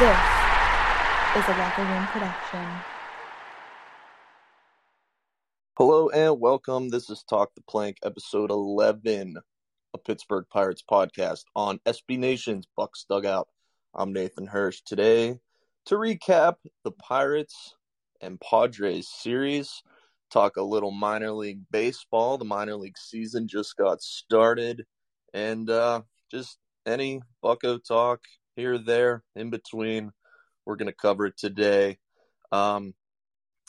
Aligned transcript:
This 0.00 0.10
is 1.36 1.44
a 1.46 1.56
Locker 1.56 1.84
Room 1.84 2.04
production. 2.08 2.66
Hello 5.78 6.08
and 6.08 6.40
welcome. 6.40 6.88
This 6.88 7.08
is 7.10 7.22
Talk 7.22 7.54
the 7.54 7.62
Plank, 7.68 7.98
episode 8.02 8.50
11, 8.50 9.36
a 9.94 9.98
Pittsburgh 9.98 10.46
Pirates 10.50 10.82
podcast 10.90 11.44
on 11.54 11.78
SB 11.86 12.18
Nation's 12.18 12.66
Bucs 12.76 13.06
Dugout. 13.08 13.46
I'm 13.94 14.12
Nathan 14.12 14.48
Hirsch. 14.48 14.80
Today, 14.84 15.38
to 15.86 15.94
recap 15.94 16.56
the 16.82 16.90
Pirates 16.90 17.76
and 18.20 18.40
Padres 18.40 19.06
series, 19.08 19.80
talk 20.28 20.56
a 20.56 20.62
little 20.62 20.90
minor 20.90 21.30
league 21.30 21.60
baseball. 21.70 22.36
The 22.36 22.44
minor 22.44 22.74
league 22.74 22.98
season 22.98 23.46
just 23.46 23.76
got 23.76 24.02
started, 24.02 24.86
and 25.32 25.70
uh, 25.70 26.02
just 26.32 26.58
any 26.84 27.22
Bucco 27.42 27.78
talk 27.78 28.22
here, 28.56 28.78
there, 28.78 29.22
in 29.34 29.50
between. 29.50 30.12
We're 30.66 30.76
going 30.76 30.90
to 30.90 30.92
cover 30.92 31.26
it 31.26 31.36
today. 31.36 31.98
Um, 32.52 32.94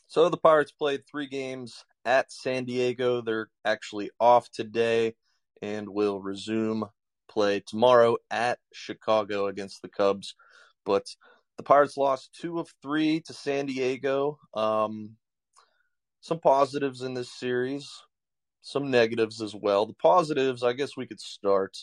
so 0.07 0.29
the 0.29 0.37
Pirates 0.37 0.71
played 0.71 1.03
three 1.05 1.27
games 1.27 1.83
at 2.05 2.31
San 2.31 2.65
Diego. 2.65 3.21
They're 3.21 3.49
actually 3.65 4.11
off 4.19 4.49
today 4.51 5.15
and 5.61 5.89
will 5.89 6.21
resume 6.21 6.85
play 7.27 7.61
tomorrow 7.65 8.17
at 8.29 8.59
Chicago 8.71 9.47
against 9.47 9.81
the 9.81 9.89
Cubs. 9.89 10.35
But 10.85 11.05
the 11.57 11.63
Pirates 11.63 11.97
lost 11.97 12.37
two 12.39 12.59
of 12.59 12.69
three 12.81 13.21
to 13.21 13.33
San 13.33 13.65
Diego. 13.65 14.37
Um, 14.53 15.11
some 16.21 16.39
positives 16.39 17.01
in 17.01 17.13
this 17.13 17.31
series, 17.31 17.89
some 18.61 18.91
negatives 18.91 19.41
as 19.41 19.55
well. 19.55 19.85
The 19.85 19.93
positives, 19.93 20.63
I 20.63 20.73
guess 20.73 20.97
we 20.97 21.07
could 21.07 21.19
start 21.19 21.77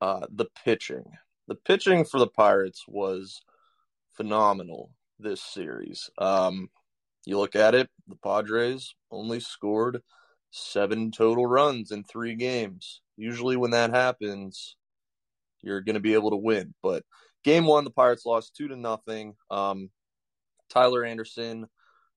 uh, 0.00 0.26
the 0.30 0.46
pitching. 0.64 1.04
The 1.48 1.54
pitching 1.54 2.04
for 2.04 2.18
the 2.18 2.26
Pirates 2.26 2.84
was 2.88 3.40
phenomenal 4.14 4.90
this 5.18 5.40
series. 5.40 6.10
Um, 6.18 6.70
you 7.24 7.38
look 7.38 7.56
at 7.56 7.74
it, 7.74 7.88
the 8.08 8.16
Padres 8.16 8.94
only 9.10 9.40
scored 9.40 10.02
seven 10.50 11.10
total 11.10 11.46
runs 11.46 11.90
in 11.90 12.04
three 12.04 12.34
games. 12.34 13.00
Usually, 13.16 13.56
when 13.56 13.70
that 13.72 13.90
happens, 13.90 14.76
you're 15.62 15.80
going 15.80 15.94
to 15.94 16.00
be 16.00 16.14
able 16.14 16.30
to 16.30 16.36
win. 16.36 16.74
But 16.82 17.04
game 17.44 17.66
one, 17.66 17.84
the 17.84 17.90
Pirates 17.90 18.26
lost 18.26 18.54
two 18.56 18.68
to 18.68 18.76
nothing. 18.76 19.34
Um, 19.50 19.90
Tyler 20.68 21.04
Anderson 21.04 21.66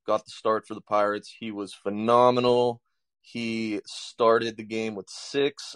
got 0.05 0.25
the 0.25 0.31
start 0.31 0.67
for 0.67 0.73
the 0.73 0.81
Pirates. 0.81 1.33
He 1.39 1.51
was 1.51 1.73
phenomenal. 1.73 2.81
He 3.21 3.81
started 3.85 4.57
the 4.57 4.63
game 4.63 4.95
with 4.95 5.07
six 5.09 5.75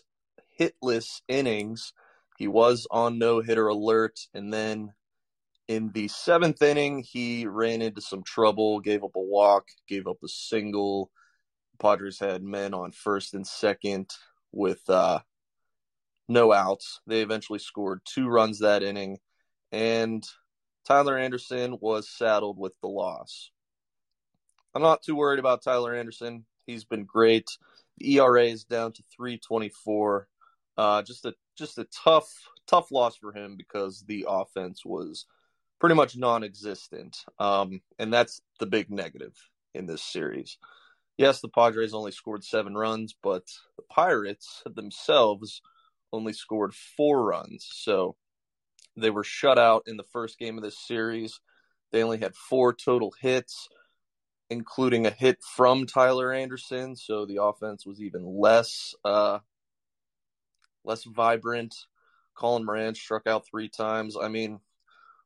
hitless 0.59 1.21
innings. 1.27 1.93
He 2.37 2.47
was 2.47 2.87
on 2.91 3.19
no 3.19 3.41
hitter 3.41 3.67
alert, 3.67 4.19
and 4.33 4.51
then 4.53 4.93
in 5.67 5.91
the 5.93 6.07
seventh 6.07 6.61
inning, 6.61 7.03
he 7.03 7.45
ran 7.47 7.81
into 7.81 8.01
some 8.01 8.23
trouble, 8.23 8.79
gave 8.79 9.03
up 9.03 9.15
a 9.15 9.21
walk, 9.21 9.67
gave 9.87 10.07
up 10.07 10.17
a 10.23 10.27
single. 10.27 11.11
Padres 11.79 12.19
had 12.19 12.43
men 12.43 12.73
on 12.73 12.91
first 12.91 13.33
and 13.33 13.45
second 13.45 14.09
with 14.51 14.87
uh, 14.89 15.19
no 16.27 16.51
outs. 16.51 17.01
They 17.07 17.21
eventually 17.21 17.59
scored 17.59 18.01
two 18.05 18.27
runs 18.27 18.59
that 18.59 18.83
inning, 18.83 19.19
and 19.71 20.27
Tyler 20.85 21.17
Anderson 21.17 21.77
was 21.79 22.09
saddled 22.09 22.57
with 22.57 22.73
the 22.81 22.89
loss. 22.89 23.51
I'm 24.75 24.81
not 24.81 25.03
too 25.03 25.15
worried 25.15 25.39
about 25.39 25.63
Tyler 25.63 25.95
Anderson. 25.95 26.45
He's 26.65 26.83
been 26.83 27.05
great. 27.05 27.47
The 27.97 28.15
ERA 28.17 28.45
is 28.45 28.63
down 28.63 28.91
to 28.93 29.03
324. 29.15 30.27
Uh, 30.75 31.01
just 31.03 31.25
a 31.25 31.33
just 31.57 31.77
a 31.77 31.87
tough 32.03 32.29
tough 32.67 32.91
loss 32.91 33.17
for 33.17 33.33
him 33.33 33.55
because 33.57 34.03
the 34.07 34.25
offense 34.27 34.85
was 34.85 35.25
pretty 35.79 35.95
much 35.95 36.15
non-existent, 36.15 37.25
um, 37.39 37.81
and 37.99 38.13
that's 38.13 38.41
the 38.59 38.65
big 38.65 38.89
negative 38.89 39.35
in 39.73 39.85
this 39.85 40.01
series. 40.01 40.57
Yes, 41.17 41.41
the 41.41 41.49
Padres 41.49 41.93
only 41.93 42.11
scored 42.11 42.43
seven 42.43 42.75
runs, 42.75 43.15
but 43.21 43.43
the 43.77 43.83
Pirates 43.89 44.63
themselves 44.65 45.61
only 46.11 46.33
scored 46.33 46.73
four 46.73 47.23
runs. 47.23 47.67
So 47.71 48.15
they 48.95 49.09
were 49.09 49.23
shut 49.23 49.59
out 49.59 49.83
in 49.87 49.97
the 49.97 50.03
first 50.03 50.39
game 50.39 50.57
of 50.57 50.63
this 50.63 50.79
series. 50.79 51.39
They 51.91 52.03
only 52.03 52.19
had 52.19 52.35
four 52.35 52.73
total 52.73 53.13
hits, 53.21 53.67
including 54.49 55.05
a 55.05 55.11
hit 55.11 55.39
from 55.55 55.85
Tyler 55.85 56.31
Anderson. 56.33 56.95
So 56.95 57.25
the 57.25 57.43
offense 57.43 57.85
was 57.85 58.01
even 58.01 58.23
less 58.25 58.95
uh, 59.03 59.39
less 60.83 61.03
vibrant. 61.03 61.75
Colin 62.35 62.65
Moran 62.65 62.95
struck 62.95 63.27
out 63.27 63.45
three 63.45 63.69
times. 63.69 64.17
I 64.19 64.27
mean, 64.27 64.59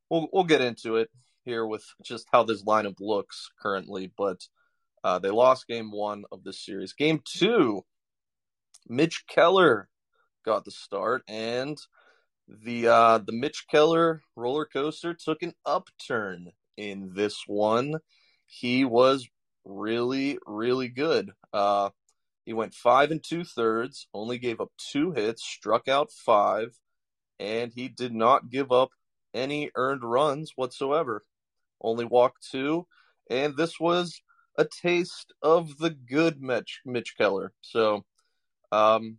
we'll 0.09 0.28
we'll 0.31 0.44
get 0.44 0.62
into 0.62 0.97
it 0.97 1.09
here 1.44 1.66
with 1.66 1.85
just 2.03 2.28
how 2.31 2.44
this 2.44 2.63
lineup 2.63 3.00
looks 3.00 3.50
currently, 3.62 4.12
but 4.18 4.47
uh, 5.03 5.19
they 5.19 5.29
lost 5.29 5.68
game 5.68 5.91
one 5.91 6.25
of 6.31 6.44
this 6.44 6.63
series. 6.63 6.94
Game 6.94 7.22
two, 7.23 7.85
Mitch 8.88 9.25
Keller 9.28 9.90
got 10.44 10.66
the 10.66 10.72
start, 10.72 11.23
and 11.28 11.78
the 12.47 12.88
uh, 12.88 13.18
the 13.19 13.31
Mitch 13.31 13.66
Keller 13.69 14.22
roller 14.35 14.66
coaster 14.66 15.13
took 15.13 15.41
an 15.44 15.53
upturn 15.66 16.51
in 16.75 17.12
this 17.13 17.44
one. 17.47 18.00
He 18.45 18.85
was 18.85 19.28
really, 19.66 20.39
really 20.45 20.88
good. 20.88 21.31
Uh, 21.53 21.89
he 22.47 22.53
went 22.53 22.74
five 22.74 23.12
and 23.12 23.22
two 23.22 23.44
thirds, 23.44 24.08
only 24.13 24.38
gave 24.38 24.62
up 24.62 24.72
two 24.78 25.12
hits, 25.12 25.44
struck 25.44 25.90
out 25.90 26.13
five, 26.13 26.80
and 27.41 27.74
he 27.75 27.90
did 27.90 28.16
not 28.16 28.50
give 28.50 28.72
up 28.72 28.91
any 29.34 29.69
earned 29.75 30.02
runs 30.02 30.53
whatsoever. 30.56 31.25
Only 31.81 32.06
walked 32.06 32.50
two, 32.50 32.88
and 33.30 33.57
this 33.57 33.81
was 33.81 34.22
a 34.57 34.63
taste 34.63 35.34
of 35.41 35.78
the 35.78 35.90
good 35.90 36.41
Mitch, 36.41 36.80
Mitch 36.86 37.16
Keller. 37.18 37.52
So, 37.59 38.06
um, 38.72 39.18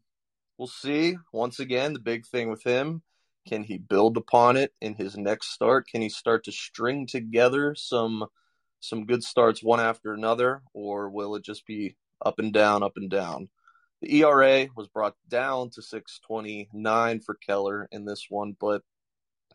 we'll 0.57 0.67
see. 0.67 1.19
Once 1.31 1.61
again, 1.61 1.93
the 1.93 2.01
big 2.01 2.25
thing 2.25 2.49
with 2.49 2.63
him 2.63 3.03
can 3.47 3.63
he 3.63 3.77
build 3.77 4.17
upon 4.17 4.57
it 4.57 4.73
in 4.81 4.95
his 4.95 5.19
next 5.19 5.53
start? 5.53 5.87
Can 5.87 6.01
he 6.01 6.09
start 6.09 6.45
to 6.45 6.53
string 6.53 7.07
together 7.07 7.75
some 7.75 8.25
some 8.81 9.05
good 9.05 9.23
starts 9.23 9.63
one 9.63 9.81
after 9.81 10.15
another, 10.15 10.63
or 10.73 11.11
will 11.11 11.35
it 11.35 11.45
just 11.45 11.67
be 11.67 11.95
up 12.25 12.39
and 12.39 12.53
down, 12.53 12.83
up 12.83 12.97
and 12.97 13.11
down. 13.11 13.49
The 14.01 14.23
ERA 14.23 14.69
was 14.77 14.89
brought 14.89 15.17
down 15.29 15.71
to 15.71 15.83
629 15.83 17.21
for 17.21 17.35
Keller 17.35 17.89
in 17.91 18.05
this 18.05 18.27
one, 18.29 18.57
but 18.59 18.83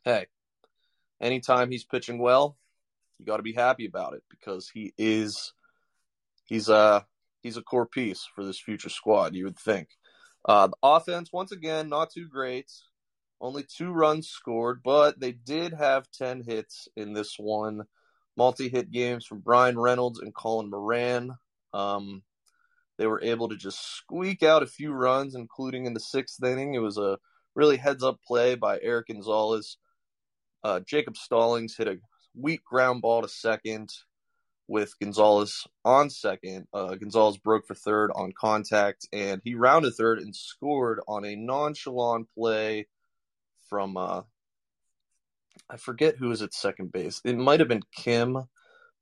hey, 0.03 0.25
anytime 1.21 1.71
he's 1.71 1.85
pitching 1.85 2.19
well, 2.19 2.57
you 3.17 3.25
got 3.25 3.37
to 3.37 3.43
be 3.43 3.53
happy 3.53 3.85
about 3.85 4.13
it 4.13 4.23
because 4.29 4.69
he 4.69 4.93
is 4.97 5.53
he's 6.45 6.67
a 6.67 7.05
he's 7.41 7.57
a 7.57 7.61
core 7.61 7.85
piece 7.85 8.27
for 8.35 8.43
this 8.43 8.59
future 8.59 8.89
squad, 8.89 9.33
you 9.35 9.45
would 9.45 9.59
think. 9.59 9.89
Uh, 10.45 10.67
the 10.67 10.77
offense, 10.83 11.31
once 11.31 11.51
again, 11.51 11.87
not 11.87 12.11
too 12.11 12.27
great. 12.27 12.69
Only 13.39 13.63
two 13.63 13.91
runs 13.91 14.27
scored, 14.29 14.81
but 14.83 15.19
they 15.19 15.31
did 15.31 15.73
have 15.73 16.09
10 16.11 16.43
hits 16.43 16.87
in 16.95 17.13
this 17.13 17.35
one. 17.37 17.83
Multi 18.35 18.69
hit 18.69 18.91
games 18.91 19.25
from 19.25 19.39
Bryan 19.39 19.77
Reynolds 19.77 20.19
and 20.19 20.33
Colin 20.33 20.69
Moran. 20.69 21.31
Um, 21.73 22.23
they 23.03 23.07
were 23.07 23.21
able 23.21 23.49
to 23.49 23.57
just 23.57 23.97
squeak 23.97 24.43
out 24.43 24.63
a 24.63 24.65
few 24.65 24.93
runs, 24.93 25.35
including 25.35 25.85
in 25.85 25.93
the 25.93 25.99
sixth 25.99 26.41
inning. 26.41 26.73
It 26.73 26.79
was 26.79 26.97
a 26.97 27.17
really 27.53 27.75
heads 27.75 28.01
up 28.01 28.21
play 28.25 28.55
by 28.55 28.79
Erik 28.81 29.07
Gonzalez. 29.07 29.75
Uh, 30.63 30.79
Jacob 30.79 31.17
Stallings 31.17 31.75
hit 31.75 31.89
a 31.89 31.97
weak 32.33 32.63
ground 32.63 33.01
ball 33.01 33.21
to 33.21 33.27
second 33.27 33.89
with 34.69 34.97
Gonzalez 35.01 35.67
on 35.83 36.09
second. 36.09 36.65
Uh, 36.73 36.95
Gonzalez 36.95 37.35
broke 37.35 37.67
for 37.67 37.75
third 37.75 38.09
on 38.15 38.31
contact, 38.31 39.05
and 39.11 39.41
he 39.43 39.53
rounded 39.53 39.95
third 39.95 40.19
and 40.19 40.33
scored 40.33 41.01
on 41.05 41.25
a 41.25 41.35
nonchalant 41.35 42.29
play 42.33 42.87
from 43.67 43.97
uh, 43.97 44.21
I 45.69 45.75
forget 45.75 46.15
who 46.15 46.29
was 46.29 46.41
at 46.41 46.53
second 46.53 46.93
base. 46.93 47.19
It 47.25 47.37
might 47.37 47.59
have 47.59 47.67
been 47.67 47.83
Kim, 47.93 48.45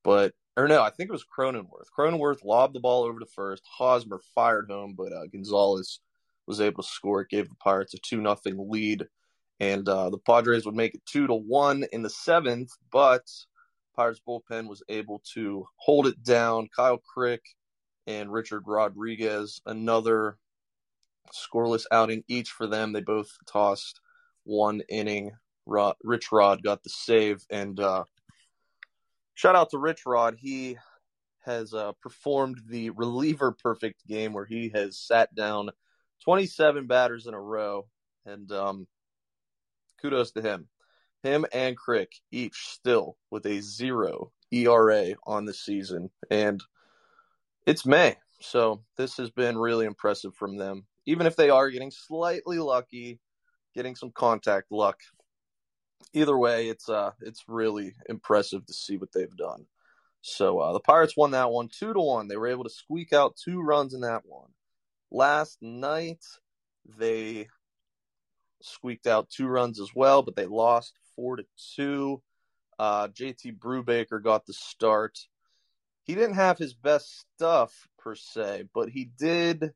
but 0.04 0.33
or 0.57 0.68
no, 0.68 0.81
I 0.81 0.89
think 0.89 1.09
it 1.09 1.13
was 1.13 1.25
Cronenworth. 1.25 1.88
Cronenworth 1.98 2.44
lobbed 2.44 2.75
the 2.75 2.80
ball 2.80 3.03
over 3.03 3.19
to 3.19 3.25
first. 3.25 3.63
Hosmer 3.65 4.19
fired 4.36 4.68
home, 4.69 4.95
but 4.98 5.13
uh, 5.13 5.27
Gonzalez 5.31 6.00
was 6.48 6.59
able 6.59 6.83
to 6.83 6.89
score. 6.89 7.21
It 7.21 7.30
gave 7.30 7.50
the 7.50 7.56
Pirates 7.56 7.94
a 7.94 7.98
two 7.98 8.21
nothing 8.21 8.69
lead, 8.69 9.07
and 9.59 9.88
uh, 9.88 10.09
the 10.09 10.18
Padres 10.18 10.65
would 10.65 10.75
make 10.75 10.95
it 10.95 11.06
two 11.06 11.27
to 11.27 11.33
one 11.33 11.86
in 11.92 12.01
the 12.01 12.09
seventh. 12.09 12.71
But 12.92 13.24
Pirates 13.95 14.21
bullpen 14.27 14.68
was 14.68 14.83
able 14.89 15.21
to 15.33 15.65
hold 15.77 16.07
it 16.07 16.21
down. 16.24 16.69
Kyle 16.75 16.97
Crick 16.97 17.42
and 18.07 18.31
Richard 18.31 18.63
Rodriguez, 18.65 19.62
another 19.65 20.38
scoreless 21.33 21.86
outing 21.92 22.24
each 22.27 22.50
for 22.50 22.68
them. 22.68 22.92
They 22.92 23.01
both 23.01 23.30
tossed 23.47 24.01
one 24.44 24.81
inning. 24.89 25.31
Rod, 25.65 25.95
Rich 26.04 26.31
Rod 26.31 26.63
got 26.63 26.83
the 26.83 26.89
save, 26.89 27.45
and 27.50 27.80
uh, 27.80 28.04
shout 29.33 29.56
out 29.56 29.69
to 29.72 29.78
Rich 29.78 30.06
Rod. 30.06 30.36
He 30.38 30.78
has 31.45 31.74
uh, 31.74 31.94
performed 32.01 32.60
the 32.69 32.92
reliever 32.92 33.51
perfect 33.51 34.06
game 34.07 34.33
where 34.33 34.45
he 34.45 34.72
has 34.74 34.98
sat 34.98 35.33
down 35.33 35.72
27 36.24 36.88
batters 36.88 37.25
in 37.25 37.33
a 37.33 37.42
row, 37.42 37.88
and 38.25 38.51
um, 38.51 38.88
kudos 40.01 40.31
to 40.31 40.42
him. 40.42 40.68
him 41.24 41.45
and 41.54 41.75
Crick 41.75 42.12
each 42.31 42.68
still 42.68 43.18
with 43.30 43.45
a 43.45 43.62
zero 43.62 44.31
ERA 44.51 45.16
on 45.25 45.45
the 45.45 45.54
season. 45.54 46.10
And 46.30 46.62
it's 47.66 47.86
May. 47.86 48.18
So 48.39 48.83
this 48.98 49.18
has 49.18 49.30
been 49.30 49.57
really 49.57 49.86
impressive 49.86 50.36
from 50.36 50.57
them. 50.57 50.86
Even 51.06 51.25
if 51.25 51.36
they 51.36 51.50
are 51.50 51.69
getting 51.69 51.92
slightly 51.92 52.60
lucky, 52.60 53.19
getting 53.74 53.95
some 53.95 54.12
contact 54.12 54.72
luck. 54.72 55.00
Either 56.13 56.38
way, 56.38 56.69
it's 56.69 56.89
uh 56.89 57.12
it's 57.21 57.44
really 57.48 57.95
impressive 58.09 58.65
to 58.65 58.74
see 58.74 58.98
what 58.98 59.12
they've 59.13 59.36
done. 59.36 59.65
So 60.21 60.59
uh, 60.59 60.74
the 60.74 60.80
Pirates 60.80 61.18
won 61.18 61.31
that 61.31 61.51
one 61.51 61.68
two 61.68 61.94
to 61.94 62.00
one. 62.00 62.27
They 62.27 62.38
were 62.38 62.48
able 62.48 62.63
to 62.63 62.69
squeak 62.69 63.13
out 63.13 63.38
two 63.44 63.62
runs 63.62 63.94
in 63.94 64.01
that 64.01 64.21
one. 64.25 64.50
Last 65.12 65.57
night 65.62 66.24
they 66.98 67.48
squeaked 68.62 69.07
out 69.07 69.30
two 69.30 69.48
runs 69.48 69.80
as 69.80 69.89
well, 69.95 70.21
but 70.21 70.36
they 70.36 70.45
lost 70.45 70.94
four 71.15 71.38
to 71.38 71.45
two. 71.75 72.21
Uh, 72.77 73.07
JT 73.07 73.57
Brubaker 73.57 74.24
got 74.24 74.45
the 74.45 74.54
start. 74.54 75.18
He 76.04 76.15
didn't 76.15 76.36
have 76.36 76.57
his 76.57 76.74
best 76.74 77.25
stuff 77.36 77.88
per 78.00 78.15
se, 78.15 78.65
but 78.74 78.89
he 78.89 79.06
did 79.06 79.71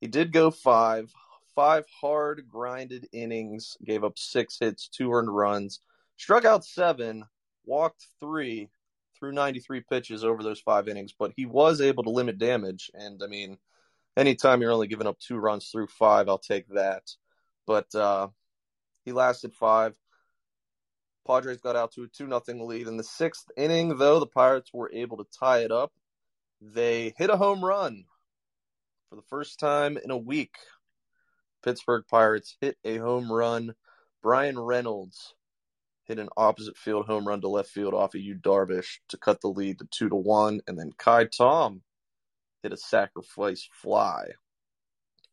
he 0.00 0.08
did 0.08 0.32
go 0.32 0.50
five 0.50 1.12
five 1.54 1.84
hard 2.00 2.46
grinded 2.48 3.08
innings, 3.12 3.76
gave 3.84 4.04
up 4.04 4.18
six 4.18 4.58
hits, 4.58 4.88
two 4.88 5.12
earned 5.12 5.34
runs, 5.34 5.80
struck 6.16 6.44
out 6.44 6.64
seven, 6.64 7.24
walked 7.64 8.06
three, 8.20 8.70
threw 9.18 9.32
93 9.32 9.82
pitches 9.88 10.24
over 10.24 10.42
those 10.42 10.60
five 10.60 10.88
innings, 10.88 11.14
but 11.16 11.32
he 11.36 11.46
was 11.46 11.80
able 11.80 12.04
to 12.04 12.10
limit 12.10 12.38
damage. 12.38 12.90
And 12.94 13.22
I 13.22 13.26
mean, 13.26 13.58
anytime 14.16 14.60
you're 14.60 14.72
only 14.72 14.88
giving 14.88 15.06
up 15.06 15.18
two 15.18 15.36
runs 15.36 15.68
through 15.68 15.86
five, 15.88 16.28
I'll 16.28 16.38
take 16.38 16.68
that. 16.68 17.02
But 17.66 17.94
uh, 17.94 18.28
he 19.04 19.12
lasted 19.12 19.54
five. 19.54 19.96
Padres 21.26 21.60
got 21.60 21.76
out 21.76 21.92
to 21.92 22.02
a 22.02 22.08
2 22.08 22.26
0 22.28 22.66
lead. 22.66 22.88
In 22.88 22.96
the 22.96 23.04
sixth 23.04 23.46
inning, 23.56 23.96
though, 23.96 24.18
the 24.18 24.26
Pirates 24.26 24.70
were 24.72 24.90
able 24.92 25.18
to 25.18 25.38
tie 25.38 25.60
it 25.60 25.70
up. 25.70 25.92
They 26.60 27.14
hit 27.16 27.30
a 27.30 27.36
home 27.36 27.64
run 27.64 28.04
for 29.08 29.16
the 29.16 29.22
first 29.22 29.60
time 29.60 29.98
in 30.02 30.10
a 30.10 30.16
week. 30.16 30.56
Pittsburgh 31.62 32.04
Pirates 32.10 32.56
hit 32.60 32.76
a 32.84 32.98
home 32.98 33.32
run. 33.32 33.74
Bryan 34.22 34.58
Reynolds 34.58 35.34
hit 36.04 36.18
an 36.18 36.28
opposite 36.36 36.76
field 36.76 37.06
home 37.06 37.26
run 37.26 37.40
to 37.40 37.48
left 37.48 37.70
field 37.70 37.94
off 37.94 38.14
of 38.14 38.20
Yu 38.20 38.34
Darvish 38.34 38.98
to 39.08 39.16
cut 39.16 39.40
the 39.40 39.48
lead 39.48 39.78
to 39.78 39.86
two 39.90 40.08
to 40.08 40.16
one, 40.16 40.60
and 40.66 40.78
then 40.78 40.90
Ka'ai 40.98 41.24
Tom 41.24 41.82
hit 42.62 42.72
a 42.72 42.76
sacrifice 42.76 43.68
fly 43.72 44.26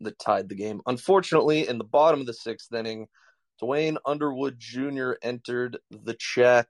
that 0.02 0.20
tied 0.20 0.50
the 0.50 0.56
game. 0.56 0.82
Unfortunately, 0.86 1.68
in 1.68 1.78
the 1.78 1.84
bottom 1.84 2.22
of 2.22 2.26
the 2.26 2.34
sixth 2.34 2.74
inning, 2.74 3.08
Duane 3.60 3.98
Underwood 4.06 4.58
Jr. 4.58 5.14
entered 5.22 5.78
the 5.92 6.14
chat, 6.14 6.70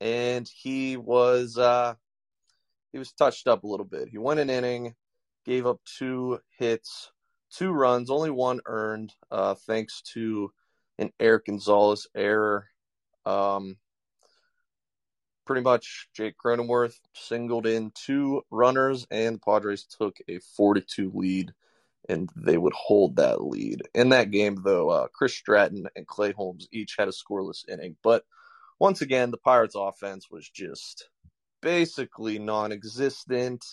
and 0.00 0.48
he 0.48 0.96
was 0.96 1.56
uh, 1.56 1.94
he 2.92 2.98
was 2.98 3.12
touched 3.12 3.48
up 3.48 3.64
a 3.64 3.66
little 3.66 3.86
bit. 3.86 4.08
He 4.08 4.18
went 4.18 4.40
an 4.40 4.50
inning, 4.50 4.94
gave 5.44 5.66
up 5.66 5.80
two 5.84 6.40
hits, 6.58 7.10
two 7.50 7.70
runs, 7.70 8.10
only 8.10 8.30
one 8.30 8.60
earned, 8.66 9.12
uh, 9.30 9.54
thanks 9.66 10.02
to 10.14 10.52
an 10.98 11.12
Erik 11.20 11.46
Gonzalez 11.46 12.06
error. 12.14 12.66
Um, 13.24 13.76
pretty 15.46 15.62
much, 15.62 16.08
Jake 16.14 16.36
Cronenworth 16.36 16.98
singled 17.14 17.66
in 17.66 17.92
two 17.94 18.42
runners, 18.50 19.06
and 19.10 19.36
the 19.36 19.40
Padres 19.40 19.84
took 19.84 20.18
a 20.28 20.38
42 20.56 21.12
lead, 21.14 21.52
and 22.08 22.28
they 22.36 22.58
would 22.58 22.74
hold 22.74 23.16
that 23.16 23.42
lead. 23.42 23.82
In 23.94 24.10
that 24.10 24.30
game, 24.30 24.58
though, 24.62 24.90
uh, 24.90 25.08
Chris 25.12 25.34
Stratton 25.34 25.88
and 25.96 26.06
Clay 26.06 26.32
Holmes 26.32 26.68
each 26.72 26.96
had 26.98 27.08
a 27.08 27.12
scoreless 27.12 27.68
inning. 27.68 27.96
But 28.02 28.24
once 28.78 29.00
again, 29.00 29.30
the 29.30 29.38
Pirates' 29.38 29.74
offense 29.76 30.30
was 30.30 30.48
just 30.48 31.08
basically 31.60 32.38
non 32.38 32.72
existent 32.72 33.64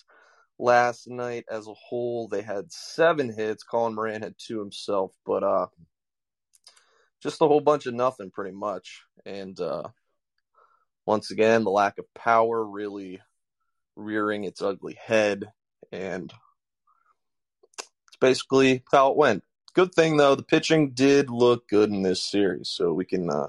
last 0.58 1.08
night 1.08 1.44
as 1.50 1.66
a 1.66 1.74
whole. 1.74 2.28
They 2.28 2.42
had 2.42 2.72
seven 2.72 3.32
hits. 3.32 3.62
Colin 3.62 3.94
Moran 3.94 4.22
had 4.22 4.34
two 4.38 4.58
himself, 4.58 5.12
but 5.24 5.42
uh, 5.42 5.66
just 7.22 7.42
a 7.42 7.46
whole 7.46 7.60
bunch 7.60 7.86
of 7.86 7.94
nothing, 7.94 8.30
pretty 8.30 8.54
much. 8.56 9.02
And 9.24 9.58
uh, 9.60 9.84
once 11.04 11.30
again, 11.30 11.64
the 11.64 11.70
lack 11.70 11.98
of 11.98 12.12
power 12.14 12.64
really 12.64 13.20
rearing 13.96 14.44
its 14.44 14.62
ugly 14.62 14.98
head, 15.02 15.44
and 15.90 16.32
it's 18.08 18.16
basically 18.20 18.82
how 18.92 19.10
it 19.10 19.16
went. 19.16 19.42
Good 19.74 19.94
thing 19.94 20.16
though, 20.16 20.34
the 20.34 20.42
pitching 20.42 20.92
did 20.92 21.28
look 21.28 21.68
good 21.68 21.90
in 21.90 22.02
this 22.02 22.22
series, 22.22 22.68
so 22.68 22.92
we 22.92 23.04
can 23.04 23.28
uh, 23.30 23.48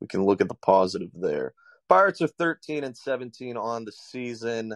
we 0.00 0.06
can 0.06 0.24
look 0.24 0.40
at 0.40 0.48
the 0.48 0.54
positive 0.54 1.10
there. 1.14 1.54
Pirates 1.88 2.22
are 2.22 2.28
13 2.28 2.84
and 2.84 2.96
17 2.96 3.56
on 3.56 3.84
the 3.84 3.92
season, 3.92 4.74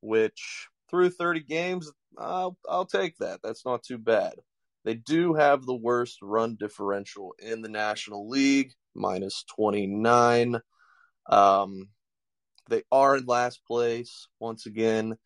which 0.00 0.68
through 0.94 1.10
30 1.10 1.40
games, 1.40 1.90
I'll, 2.16 2.56
I'll 2.68 2.86
take 2.86 3.18
that. 3.18 3.40
That's 3.42 3.66
not 3.66 3.82
too 3.82 3.98
bad. 3.98 4.34
They 4.84 4.94
do 4.94 5.34
have 5.34 5.66
the 5.66 5.74
worst 5.74 6.18
run 6.22 6.54
differential 6.54 7.34
in 7.40 7.62
the 7.62 7.68
National 7.68 8.28
League, 8.28 8.72
minus 8.94 9.44
29. 9.56 10.60
Um, 11.28 11.88
they 12.68 12.84
are 12.92 13.16
in 13.16 13.26
last 13.26 13.60
place 13.66 14.28
once 14.38 14.66
again 14.66 15.16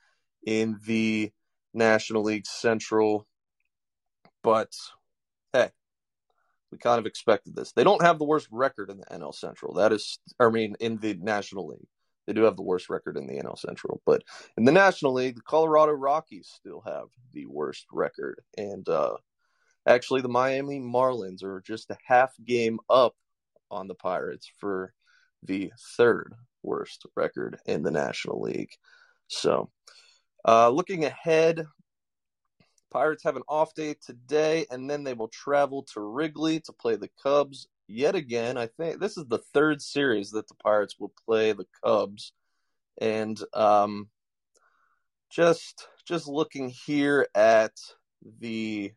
in 0.47 0.79
the 0.87 1.31
National 1.75 2.23
League 2.23 2.47
Central. 2.47 3.26
But 4.43 4.73
hey, 5.53 5.69
we 6.73 6.79
kind 6.79 6.99
of 6.99 7.05
expected 7.05 7.55
this. 7.55 7.73
They 7.73 7.85
don't 7.85 8.03
have 8.03 8.19
the 8.19 8.25
worst 8.25 8.49
record 8.50 8.88
in 8.88 8.97
the 8.97 9.05
NL 9.05 9.35
Central. 9.35 9.75
That 9.75 9.93
is, 9.93 10.19
I 10.41 10.49
mean, 10.49 10.76
in 10.81 10.97
the 10.97 11.12
National 11.14 11.69
League. 11.69 11.88
They 12.28 12.34
do 12.34 12.42
have 12.42 12.56
the 12.56 12.62
worst 12.62 12.90
record 12.90 13.16
in 13.16 13.26
the 13.26 13.42
NL 13.42 13.58
Central, 13.58 14.02
but 14.04 14.22
in 14.58 14.66
the 14.66 14.70
National 14.70 15.14
League, 15.14 15.36
the 15.36 15.40
Colorado 15.40 15.92
Rockies 15.92 16.52
still 16.54 16.82
have 16.84 17.06
the 17.32 17.46
worst 17.46 17.86
record. 17.90 18.42
And 18.58 18.86
uh, 18.86 19.14
actually, 19.86 20.20
the 20.20 20.28
Miami 20.28 20.78
Marlins 20.78 21.42
are 21.42 21.62
just 21.66 21.90
a 21.90 21.96
half 22.04 22.34
game 22.44 22.80
up 22.90 23.14
on 23.70 23.88
the 23.88 23.94
Pirates 23.94 24.52
for 24.58 24.92
the 25.42 25.72
third 25.96 26.34
worst 26.62 27.06
record 27.16 27.58
in 27.64 27.82
the 27.82 27.90
National 27.90 28.42
League. 28.42 28.72
So, 29.28 29.70
uh, 30.46 30.69
looking 30.69 31.06
ahead, 31.06 31.64
Pirates 32.90 33.25
have 33.25 33.36
an 33.36 33.42
off 33.48 33.72
day 33.72 33.94
today, 34.04 34.66
and 34.70 34.88
then 34.88 35.02
they 35.02 35.14
will 35.14 35.28
travel 35.28 35.86
to 35.94 36.00
Wrigley 36.02 36.60
to 36.60 36.75
play 36.75 36.96
the 36.96 37.08
Cubs 37.22 37.69
yet 37.88 38.14
again. 38.14 38.56
I 38.56 38.67
think 38.67 39.00
this 39.00 39.16
is 39.16 39.26
the 39.26 39.42
third 39.52 39.83
series 39.83 40.30
that 40.30 40.47
the 40.47 40.54
Pirates 40.54 40.97
will 40.99 41.12
play 41.26 41.52
the 41.52 41.66
Cubs, 41.83 42.33
and 43.00 43.40
um, 43.54 44.09
just 45.30 45.88
just 46.07 46.28
looking 46.28 46.68
here 46.87 47.26
at 47.35 47.73
the 48.40 48.92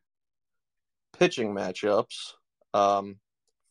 pitching 1.17 1.53
matchups 1.53 2.33
um, 2.73 3.17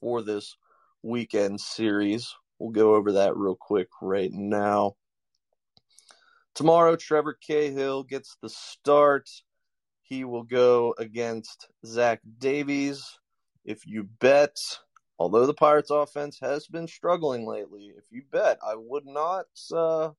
for 0.01 0.23
this 0.23 0.57
weekend 1.03 1.61
series. 1.61 2.35
We'll 2.59 2.71
go 2.71 2.95
over 2.95 3.13
that 3.13 3.37
real 3.37 3.57
quick 3.59 3.89
right 4.03 4.33
now. 4.33 4.97
Tomorrow, 6.55 6.97
Trevor 6.97 7.39
Cahill 7.41 8.03
gets 8.03 8.37
the 8.43 8.51
start. 8.51 9.31
He 10.03 10.25
will 10.25 10.43
go 10.43 10.95
against 10.99 11.69
Zach 11.87 12.21
Davies. 12.39 13.19
If 13.65 13.87
you 13.87 14.05
bet 14.05 14.57
although 15.21 15.45
the 15.45 15.55
Pirates 15.55 15.91
offense 15.91 16.39
has 16.41 16.67
been 16.67 16.89
struggling 16.89 17.47
lately, 17.47 17.93
if 17.97 18.05
you 18.11 18.23
bet, 18.33 18.59
I 18.67 18.75
would 18.75 19.05
not 19.07 19.45
uh, 19.71 20.11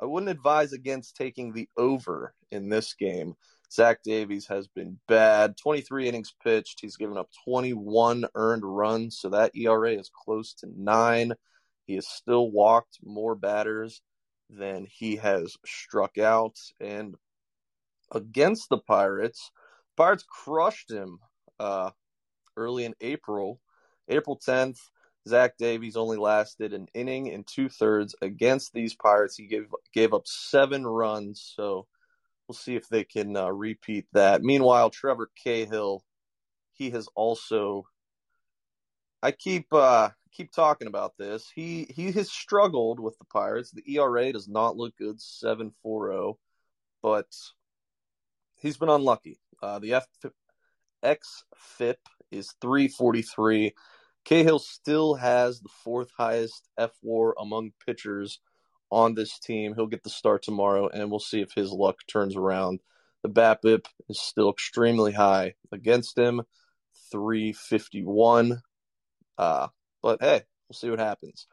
I 0.00 0.04
wouldn't 0.04 0.30
advise 0.30 0.72
against 0.72 1.16
taking 1.16 1.52
the 1.52 1.68
over 1.76 2.34
in 2.50 2.68
this 2.68 2.94
game. 2.94 3.34
Zach 3.72 4.02
Davies 4.02 4.46
has 4.48 4.66
been 4.66 4.98
bad. 5.06 5.56
23 5.56 6.08
innings 6.08 6.34
pitched. 6.42 6.80
He's 6.80 6.96
given 6.96 7.16
up 7.16 7.28
21 7.44 8.26
earned 8.34 8.62
runs, 8.64 9.18
so 9.18 9.28
that 9.30 9.54
ERA 9.54 9.92
is 9.92 10.10
close 10.12 10.52
to 10.54 10.68
nine. 10.76 11.32
He 11.86 11.94
has 11.94 12.08
still 12.08 12.50
walked 12.50 12.98
more 13.04 13.36
batters 13.36 14.02
than 14.50 14.86
he 14.90 15.16
has 15.16 15.56
struck 15.64 16.18
out. 16.18 16.56
And 16.80 17.14
against 18.12 18.68
the 18.68 18.78
Pirates, 18.78 19.52
Pirates 19.96 20.24
crushed 20.28 20.90
him 20.90 21.18
uh, 21.60 21.90
early 22.56 22.84
in 22.84 22.94
April 23.00 23.60
April 24.08 24.38
10th, 24.38 24.78
Zach 25.28 25.56
Davies 25.58 25.96
only 25.96 26.16
lasted 26.16 26.72
an 26.72 26.88
inning 26.94 27.32
and 27.32 27.46
two 27.46 27.68
thirds 27.68 28.14
against 28.22 28.72
these 28.72 28.94
Pirates. 28.94 29.36
He 29.36 29.46
gave 29.46 29.66
gave 29.92 30.14
up 30.14 30.26
seven 30.26 30.86
runs, 30.86 31.52
so 31.56 31.86
we'll 32.46 32.56
see 32.56 32.76
if 32.76 32.88
they 32.88 33.04
can 33.04 33.36
uh, 33.36 33.50
repeat 33.50 34.06
that. 34.12 34.42
Meanwhile, 34.42 34.90
Trevor 34.90 35.30
Cahill, 35.42 36.02
he 36.72 36.90
has 36.90 37.08
also. 37.14 37.86
I 39.22 39.32
keep 39.32 39.66
uh, 39.72 40.10
keep 40.32 40.52
talking 40.52 40.88
about 40.88 41.14
this. 41.18 41.50
He 41.54 41.86
he 41.94 42.12
has 42.12 42.30
struggled 42.30 43.00
with 43.00 43.18
the 43.18 43.26
Pirates. 43.26 43.70
The 43.70 43.96
ERA 43.96 44.32
does 44.32 44.48
not 44.48 44.76
look 44.76 44.96
good, 44.96 45.20
seven 45.20 45.72
four 45.82 46.08
zero, 46.08 46.38
but 47.02 47.26
he's 48.56 48.76
been 48.76 48.88
unlucky. 48.88 49.38
Uh, 49.62 49.78
the 49.78 49.94
F 49.94 50.06
X 51.02 51.44
FIP 51.56 51.98
is 52.30 52.54
three 52.60 52.88
forty 52.88 53.22
three. 53.22 53.74
Cahill 54.28 54.58
still 54.58 55.14
has 55.14 55.58
the 55.58 55.70
fourth 55.82 56.10
highest 56.14 56.68
fWAR 56.78 57.32
among 57.40 57.72
pitchers 57.86 58.40
on 58.90 59.14
this 59.14 59.38
team. 59.38 59.74
He'll 59.74 59.86
get 59.86 60.02
the 60.02 60.10
start 60.10 60.42
tomorrow, 60.42 60.86
and 60.86 61.10
we'll 61.10 61.18
see 61.18 61.40
if 61.40 61.52
his 61.54 61.72
luck 61.72 61.96
turns 62.06 62.36
around. 62.36 62.80
The 63.22 63.30
BABIP 63.30 63.86
is 64.10 64.20
still 64.20 64.50
extremely 64.50 65.12
high 65.12 65.54
against 65.72 66.18
him, 66.18 66.42
351. 67.10 68.60
Uh, 69.38 69.68
but 70.02 70.20
hey, 70.20 70.42
we'll 70.68 70.74
see 70.74 70.90
what 70.90 70.98
happens. 70.98 71.46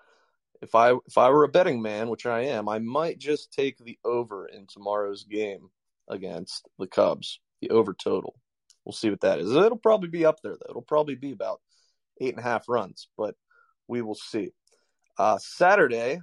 If 0.62 0.76
I 0.76 0.96
if 1.08 1.18
I 1.18 1.30
were 1.30 1.46
a 1.46 1.50
betting 1.50 1.82
man, 1.82 2.10
which 2.10 2.26
I 2.26 2.42
am, 2.42 2.68
I 2.68 2.80
might 2.80 3.20
just 3.20 3.54
take 3.54 3.78
the 3.78 3.98
over 4.04 4.48
in 4.48 4.68
tomorrow's 4.68 5.24
game 5.24 5.70
against 6.10 6.68
the 6.78 6.88
Cubs, 6.88 7.40
the 7.62 7.70
over 7.70 7.94
total. 7.94 8.36
We'll 8.84 8.92
see 8.92 9.10
what 9.10 9.22
that 9.22 9.40
is. 9.40 9.50
It'll 9.50 9.78
probably 9.78 10.10
be 10.10 10.26
up 10.26 10.42
there 10.42 10.58
though. 10.60 10.70
It'll 10.70 10.82
probably 10.82 11.16
be 11.16 11.32
about 11.32 11.62
eight 12.20 12.36
and 12.36 12.40
a 12.40 12.48
half 12.48 12.68
runs, 12.68 13.08
but 13.18 13.36
we 13.88 14.02
will 14.02 14.16
see. 14.16 14.52
Uh, 15.18 15.38
Saturday, 15.40 16.20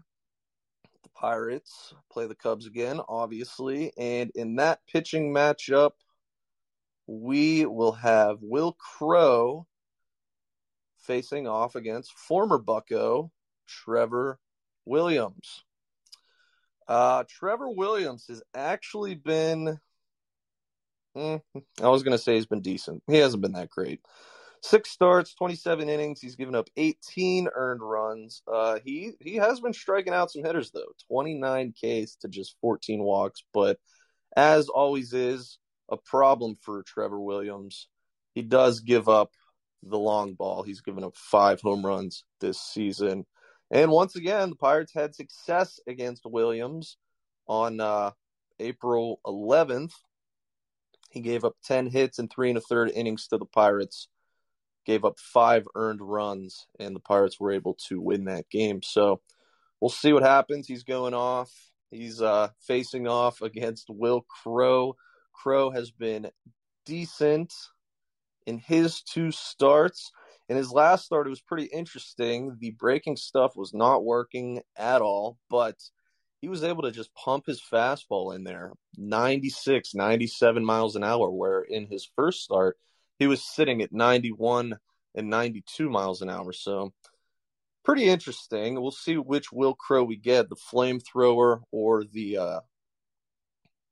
the 1.02 1.08
Pirates 1.14 1.94
play 2.10 2.26
the 2.26 2.34
Cubs 2.34 2.66
again, 2.66 3.00
obviously, 3.08 3.92
and 3.96 4.30
in 4.34 4.56
that 4.56 4.80
pitching 4.90 5.32
matchup, 5.32 5.92
we 7.06 7.66
will 7.66 7.92
have 7.92 8.38
Will 8.40 8.72
Crowe 8.72 9.66
facing 10.98 11.46
off 11.46 11.74
against 11.74 12.16
former 12.16 12.58
Bucco 12.58 13.30
Trevor 13.66 14.38
Williams. 14.84 15.64
Uh, 16.88 17.24
Trevor 17.28 17.70
Williams 17.70 18.26
has 18.28 18.42
actually 18.54 19.14
been. 19.14 19.78
Mm, 21.16 21.42
I 21.82 21.88
was 21.88 22.02
going 22.02 22.16
to 22.16 22.22
say 22.22 22.34
he's 22.34 22.46
been 22.46 22.62
decent. 22.62 23.02
He 23.06 23.18
hasn't 23.18 23.42
been 23.42 23.52
that 23.52 23.70
great. 23.70 24.00
Six 24.62 24.90
starts, 24.90 25.34
27 25.34 25.88
innings. 25.88 26.20
He's 26.20 26.36
given 26.36 26.54
up 26.54 26.70
18 26.76 27.48
earned 27.52 27.80
runs. 27.82 28.42
Uh, 28.46 28.78
he 28.84 29.12
he 29.20 29.34
has 29.36 29.58
been 29.58 29.72
striking 29.72 30.12
out 30.12 30.30
some 30.30 30.44
hitters 30.44 30.70
though. 30.70 30.92
29 31.08 31.72
Ks 31.72 32.16
to 32.20 32.28
just 32.28 32.56
14 32.60 33.02
walks, 33.02 33.42
but 33.52 33.78
as 34.36 34.68
always 34.68 35.12
is 35.12 35.58
a 35.90 35.96
problem 35.96 36.56
for 36.60 36.84
Trevor 36.84 37.20
Williams. 37.20 37.88
He 38.34 38.42
does 38.42 38.80
give 38.80 39.08
up 39.08 39.32
the 39.82 39.98
long 39.98 40.34
ball. 40.34 40.62
He's 40.62 40.80
given 40.80 41.02
up 41.02 41.16
five 41.16 41.60
home 41.60 41.84
runs 41.84 42.24
this 42.40 42.60
season. 42.60 43.26
And 43.72 43.90
once 43.90 44.14
again, 44.14 44.50
the 44.50 44.56
Pirates 44.56 44.92
had 44.94 45.14
success 45.14 45.80
against 45.88 46.22
Williams 46.24 46.98
on 47.48 47.80
uh, 47.80 48.12
April 48.60 49.20
11th. 49.26 49.92
He 51.10 51.20
gave 51.20 51.44
up 51.44 51.56
10 51.64 51.88
hits 51.88 52.20
and 52.20 52.30
three 52.30 52.48
and 52.48 52.58
a 52.58 52.60
third 52.60 52.90
innings 52.94 53.26
to 53.28 53.38
the 53.38 53.44
Pirates 53.44 54.08
gave 54.84 55.04
up 55.04 55.18
five 55.18 55.66
earned 55.74 56.00
runs, 56.02 56.66
and 56.78 56.94
the 56.94 57.00
Pirates 57.00 57.38
were 57.38 57.52
able 57.52 57.74
to 57.88 58.00
win 58.00 58.24
that 58.24 58.48
game. 58.50 58.82
So 58.82 59.20
we'll 59.80 59.90
see 59.90 60.12
what 60.12 60.22
happens. 60.22 60.66
He's 60.66 60.84
going 60.84 61.14
off. 61.14 61.50
He's 61.90 62.22
uh, 62.22 62.48
facing 62.60 63.06
off 63.06 63.42
against 63.42 63.86
Will 63.88 64.22
Crowe. 64.22 64.96
Crowe 65.32 65.70
has 65.70 65.90
been 65.90 66.30
decent 66.86 67.52
in 68.46 68.58
his 68.58 69.02
two 69.02 69.30
starts. 69.30 70.10
In 70.48 70.56
his 70.56 70.72
last 70.72 71.04
start, 71.04 71.26
it 71.26 71.30
was 71.30 71.40
pretty 71.40 71.66
interesting. 71.66 72.56
The 72.60 72.70
breaking 72.72 73.16
stuff 73.16 73.56
was 73.56 73.72
not 73.72 74.04
working 74.04 74.62
at 74.76 75.00
all, 75.00 75.38
but 75.48 75.76
he 76.40 76.48
was 76.48 76.64
able 76.64 76.82
to 76.82 76.90
just 76.90 77.14
pump 77.14 77.46
his 77.46 77.62
fastball 77.62 78.34
in 78.34 78.44
there 78.44 78.72
96, 78.96 79.94
97 79.94 80.64
miles 80.64 80.96
an 80.96 81.04
hour, 81.04 81.30
where 81.30 81.62
in 81.62 81.86
his 81.86 82.08
first 82.16 82.42
start, 82.42 82.76
he 83.22 83.28
was 83.28 83.44
sitting 83.44 83.82
at 83.82 83.92
91 83.92 84.76
and 85.14 85.30
92 85.30 85.88
miles 85.88 86.22
an 86.22 86.28
hour. 86.28 86.52
So 86.52 86.92
pretty 87.84 88.08
interesting. 88.08 88.80
We'll 88.80 88.90
see 88.90 89.16
which 89.16 89.52
Will 89.52 89.74
Crowe 89.74 90.02
we 90.02 90.16
get, 90.16 90.48
the 90.48 90.56
flamethrower 90.56 91.60
or 91.70 92.02
the 92.02 92.36
uh, 92.36 92.60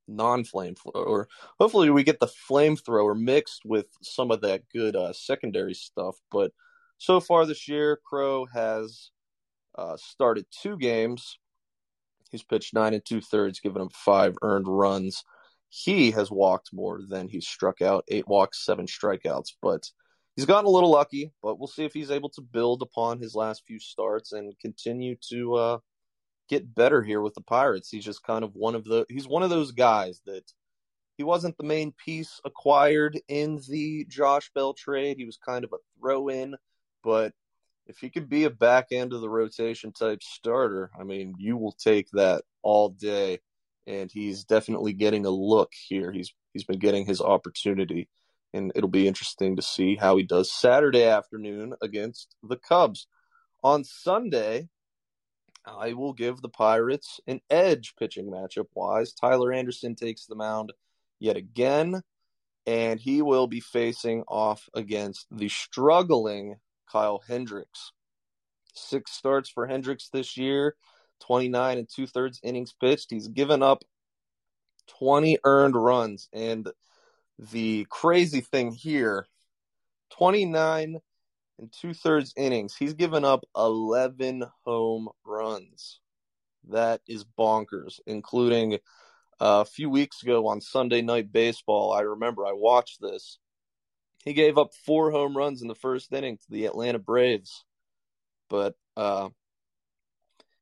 non-flamethrower. 0.08 1.26
Hopefully 1.60 1.90
we 1.90 2.02
get 2.02 2.18
the 2.18 2.26
flamethrower 2.26 3.16
mixed 3.16 3.62
with 3.64 3.86
some 4.02 4.32
of 4.32 4.40
that 4.40 4.68
good 4.72 4.96
uh, 4.96 5.12
secondary 5.12 5.74
stuff. 5.74 6.16
But 6.32 6.50
so 6.98 7.20
far 7.20 7.46
this 7.46 7.68
year, 7.68 8.00
Crowe 8.04 8.46
has 8.52 9.10
uh, 9.78 9.96
started 9.96 10.46
two 10.50 10.76
games. 10.76 11.38
He's 12.32 12.42
pitched 12.42 12.74
nine 12.74 12.94
and 12.94 13.04
two 13.04 13.20
thirds, 13.20 13.60
given 13.60 13.82
him 13.82 13.90
five 13.90 14.36
earned 14.42 14.66
runs 14.66 15.22
he 15.70 16.10
has 16.10 16.30
walked 16.30 16.70
more 16.72 17.00
than 17.08 17.28
he's 17.28 17.46
struck 17.46 17.80
out 17.80 18.04
eight 18.08 18.28
walks, 18.28 18.64
seven 18.64 18.86
strikeouts. 18.86 19.52
But 19.62 19.88
he's 20.36 20.44
gotten 20.44 20.66
a 20.66 20.70
little 20.70 20.90
lucky, 20.90 21.32
but 21.42 21.58
we'll 21.58 21.68
see 21.68 21.84
if 21.84 21.94
he's 21.94 22.10
able 22.10 22.28
to 22.30 22.42
build 22.42 22.82
upon 22.82 23.20
his 23.20 23.34
last 23.34 23.62
few 23.66 23.78
starts 23.78 24.32
and 24.32 24.52
continue 24.60 25.14
to 25.30 25.54
uh, 25.54 25.78
get 26.48 26.74
better 26.74 27.02
here 27.02 27.22
with 27.22 27.34
the 27.34 27.40
Pirates. 27.40 27.88
He's 27.88 28.04
just 28.04 28.24
kind 28.24 28.44
of 28.44 28.54
one 28.54 28.74
of 28.74 28.84
the 28.84 29.06
he's 29.08 29.28
one 29.28 29.44
of 29.44 29.50
those 29.50 29.70
guys 29.70 30.20
that 30.26 30.44
he 31.16 31.22
wasn't 31.22 31.56
the 31.56 31.64
main 31.64 31.92
piece 32.04 32.40
acquired 32.44 33.20
in 33.28 33.60
the 33.68 34.06
Josh 34.08 34.50
Bell 34.52 34.74
trade. 34.74 35.18
He 35.18 35.24
was 35.24 35.36
kind 35.36 35.64
of 35.64 35.72
a 35.72 35.78
throw 36.00 36.28
in, 36.28 36.56
but 37.04 37.32
if 37.86 37.98
he 37.98 38.10
could 38.10 38.28
be 38.28 38.44
a 38.44 38.50
back 38.50 38.88
end 38.90 39.12
of 39.12 39.20
the 39.20 39.28
rotation 39.28 39.92
type 39.92 40.22
starter, 40.22 40.90
I 40.98 41.04
mean, 41.04 41.34
you 41.38 41.56
will 41.56 41.72
take 41.72 42.08
that 42.12 42.42
all 42.62 42.88
day 42.88 43.38
and 43.90 44.10
he's 44.12 44.44
definitely 44.44 44.92
getting 44.92 45.26
a 45.26 45.30
look 45.30 45.72
here. 45.88 46.12
He's 46.12 46.32
he's 46.52 46.64
been 46.64 46.78
getting 46.78 47.04
his 47.04 47.20
opportunity, 47.20 48.08
and 48.54 48.70
it'll 48.74 48.88
be 48.88 49.08
interesting 49.08 49.56
to 49.56 49.62
see 49.62 49.96
how 49.96 50.16
he 50.16 50.22
does 50.22 50.52
Saturday 50.52 51.04
afternoon 51.04 51.74
against 51.82 52.36
the 52.42 52.56
Cubs. 52.56 53.08
On 53.64 53.82
Sunday, 53.82 54.68
I 55.66 55.92
will 55.92 56.12
give 56.12 56.40
the 56.40 56.48
Pirates 56.48 57.20
an 57.26 57.40
edge 57.50 57.94
pitching 57.98 58.30
matchup 58.30 58.66
wise. 58.74 59.12
Tyler 59.12 59.52
Anderson 59.52 59.96
takes 59.96 60.26
the 60.26 60.36
mound 60.36 60.72
yet 61.18 61.36
again, 61.36 62.02
and 62.66 63.00
he 63.00 63.22
will 63.22 63.48
be 63.48 63.60
facing 63.60 64.22
off 64.28 64.68
against 64.72 65.26
the 65.32 65.48
struggling 65.48 66.56
Kyle 66.90 67.22
Hendricks. 67.26 67.92
Six 68.72 69.10
starts 69.10 69.50
for 69.50 69.66
Hendricks 69.66 70.08
this 70.10 70.36
year. 70.36 70.76
29 71.20 71.78
and 71.78 71.88
two 71.88 72.06
thirds 72.06 72.40
innings 72.42 72.74
pitched. 72.80 73.10
He's 73.10 73.28
given 73.28 73.62
up 73.62 73.84
20 74.98 75.38
earned 75.44 75.76
runs. 75.76 76.28
And 76.32 76.68
the 77.38 77.86
crazy 77.88 78.40
thing 78.40 78.72
here 78.72 79.26
29 80.16 80.98
and 81.58 81.72
two 81.72 81.94
thirds 81.94 82.32
innings. 82.36 82.74
He's 82.76 82.94
given 82.94 83.24
up 83.24 83.44
11 83.56 84.44
home 84.64 85.08
runs. 85.24 86.00
That 86.68 87.00
is 87.06 87.24
bonkers, 87.24 88.00
including 88.06 88.78
a 89.40 89.64
few 89.64 89.88
weeks 89.88 90.22
ago 90.22 90.46
on 90.48 90.60
Sunday 90.60 91.02
Night 91.02 91.32
Baseball. 91.32 91.92
I 91.92 92.00
remember 92.00 92.46
I 92.46 92.52
watched 92.52 93.00
this. 93.00 93.38
He 94.24 94.34
gave 94.34 94.58
up 94.58 94.74
four 94.84 95.10
home 95.10 95.36
runs 95.36 95.62
in 95.62 95.68
the 95.68 95.74
first 95.74 96.12
inning 96.12 96.36
to 96.36 96.50
the 96.50 96.66
Atlanta 96.66 96.98
Braves. 96.98 97.64
But 98.50 98.74
uh, 98.96 99.30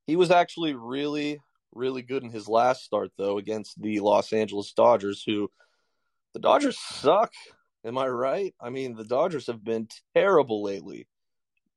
he 0.09 0.15
was 0.15 0.31
actually 0.31 0.73
really, 0.73 1.39
really 1.71 2.01
good 2.01 2.23
in 2.23 2.31
his 2.31 2.47
last 2.47 2.83
start, 2.83 3.11
though, 3.15 3.37
against 3.37 3.79
the 3.79 3.99
Los 3.99 4.33
Angeles 4.33 4.73
Dodgers, 4.73 5.21
who 5.23 5.51
the 6.33 6.39
Dodgers 6.39 6.79
suck. 6.79 7.31
Am 7.85 7.95
I 7.95 8.07
right? 8.07 8.55
I 8.59 8.71
mean, 8.71 8.95
the 8.95 9.03
Dodgers 9.03 9.45
have 9.45 9.63
been 9.63 9.87
terrible 10.15 10.63
lately. 10.63 11.07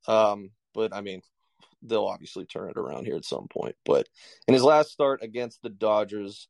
Um, 0.07 0.49
but 0.73 0.95
I 0.95 1.01
mean, 1.01 1.21
they'll 1.83 2.07
obviously 2.07 2.47
turn 2.47 2.71
it 2.71 2.77
around 2.77 3.05
here 3.05 3.17
at 3.17 3.23
some 3.23 3.47
point. 3.47 3.75
But 3.85 4.07
in 4.47 4.55
his 4.55 4.63
last 4.63 4.89
start 4.89 5.21
against 5.21 5.61
the 5.61 5.69
Dodgers, 5.69 6.47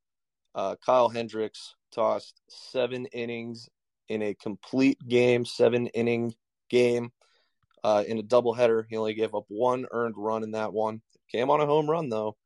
uh, 0.56 0.78
Kyle 0.86 1.10
Hendricks 1.10 1.76
tossed 1.94 2.40
seven 2.48 3.08
innings 3.08 3.68
in 4.08 4.22
a 4.22 4.36
complete 4.36 5.00
game, 5.06 5.44
seven 5.44 5.88
inning 5.88 6.34
game. 6.70 7.12
Uh, 7.84 8.06
in 8.08 8.20
a 8.20 8.24
doubleheader, 8.24 8.86
he 8.90 8.96
only 8.96 9.14
gave 9.14 9.36
up 9.36 9.44
one 9.50 9.86
earned 9.92 10.16
run 10.18 10.44
in 10.44 10.52
that 10.52 10.72
one. 10.72 11.02
Came 11.34 11.50
on 11.50 11.62
a 11.62 11.66
home 11.66 11.90
run 11.90 12.10
though. 12.10 12.38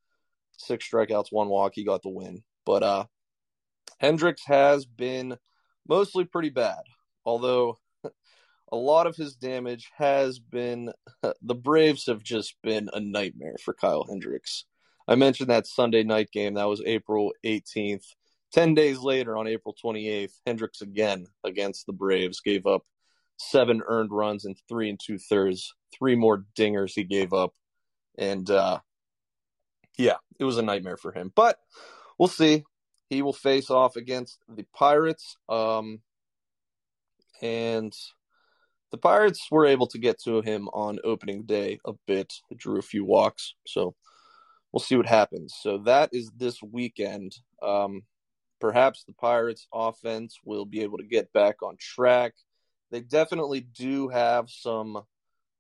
Six 0.58 0.90
strikeouts, 0.90 1.32
one 1.32 1.50
walk. 1.50 1.74
He 1.76 1.84
got 1.84 2.02
the 2.02 2.10
win. 2.10 2.44
But 2.66 2.84
uh 2.84 3.06
Hendricks 4.00 4.44
has 4.46 4.86
been 4.86 5.38
mostly 5.88 6.26
pretty 6.26 6.50
bad. 6.50 6.82
Although 7.26 7.78
a 8.72 8.76
lot 8.76 9.08
of 9.08 9.16
his 9.16 9.36
damage 9.36 9.90
has 9.98 10.40
been 10.40 10.92
the 11.42 11.56
Braves 11.56 12.06
have 12.08 12.24
just 12.24 12.56
been 12.64 12.90
a 12.94 13.00
nightmare 13.00 13.58
for 13.64 13.74
Kyle 13.74 14.06
Hendricks. 14.08 14.66
I 15.08 15.16
mentioned 15.16 15.50
that 15.50 15.68
Sunday 15.68 16.04
night 16.04 16.32
game. 16.32 16.56
That 16.56 16.68
was 16.68 16.82
April 16.86 17.34
18th. 17.46 18.06
10 18.54 18.74
days 18.74 19.00
later, 19.00 19.38
on 19.38 19.48
April 19.48 19.76
28th, 19.84 20.34
Hendricks 20.46 20.82
again 20.82 21.28
against 21.44 21.86
the 21.86 21.94
Braves 21.94 22.40
gave 22.40 22.66
up 22.66 22.84
seven 23.38 23.82
earned 23.88 24.12
runs 24.12 24.46
and 24.46 24.58
three 24.68 24.90
and 24.90 25.00
two 25.00 25.18
thirds. 25.18 25.74
Three 25.98 26.16
more 26.16 26.46
dingers 26.58 26.94
he 26.94 27.04
gave 27.04 27.34
up 27.34 27.54
and 28.18 28.50
uh, 28.50 28.80
yeah, 29.98 30.18
it 30.40 30.44
was 30.44 30.58
a 30.58 30.62
nightmare 30.62 30.98
for 30.98 31.12
him. 31.12 31.32
But 31.36 31.60
we'll 32.18 32.28
see. 32.28 32.64
He 33.10 33.22
will 33.22 33.34
face 33.34 33.70
off 33.70 33.96
against 33.96 34.40
the 34.48 34.66
Pirates. 34.74 35.38
Um, 35.48 36.02
and 37.42 37.94
the 38.92 38.98
Pirates 38.98 39.48
were 39.52 39.66
able 39.66 39.88
to 39.88 39.98
get 39.98 40.20
to 40.24 40.42
him 40.42 40.70
on 40.70 41.00
opening 41.04 41.44
day 41.44 41.80
a 41.86 41.94
bit. 42.06 42.34
drew 42.56 42.80
a 42.80 42.84
few 42.84 43.06
walks, 43.06 43.54
so 43.66 43.96
we'll 44.72 44.80
see 44.80 44.96
what 44.96 45.08
happens. 45.08 45.56
So 45.62 45.80
that 45.80 46.10
is 46.14 46.32
this 46.36 46.62
weekend. 46.62 47.36
Um, 47.62 48.04
perhaps 48.60 49.04
the 49.04 49.14
Pirates' 49.14 49.68
offense 49.74 50.38
will 50.44 50.66
be 50.66 50.82
able 50.82 50.98
to 50.98 51.04
get 51.04 51.32
back 51.34 51.62
on 51.62 51.76
track. 51.80 52.34
They 52.92 53.02
definitely 53.02 53.62
do 53.62 54.08
have 54.10 54.50
some 54.50 55.04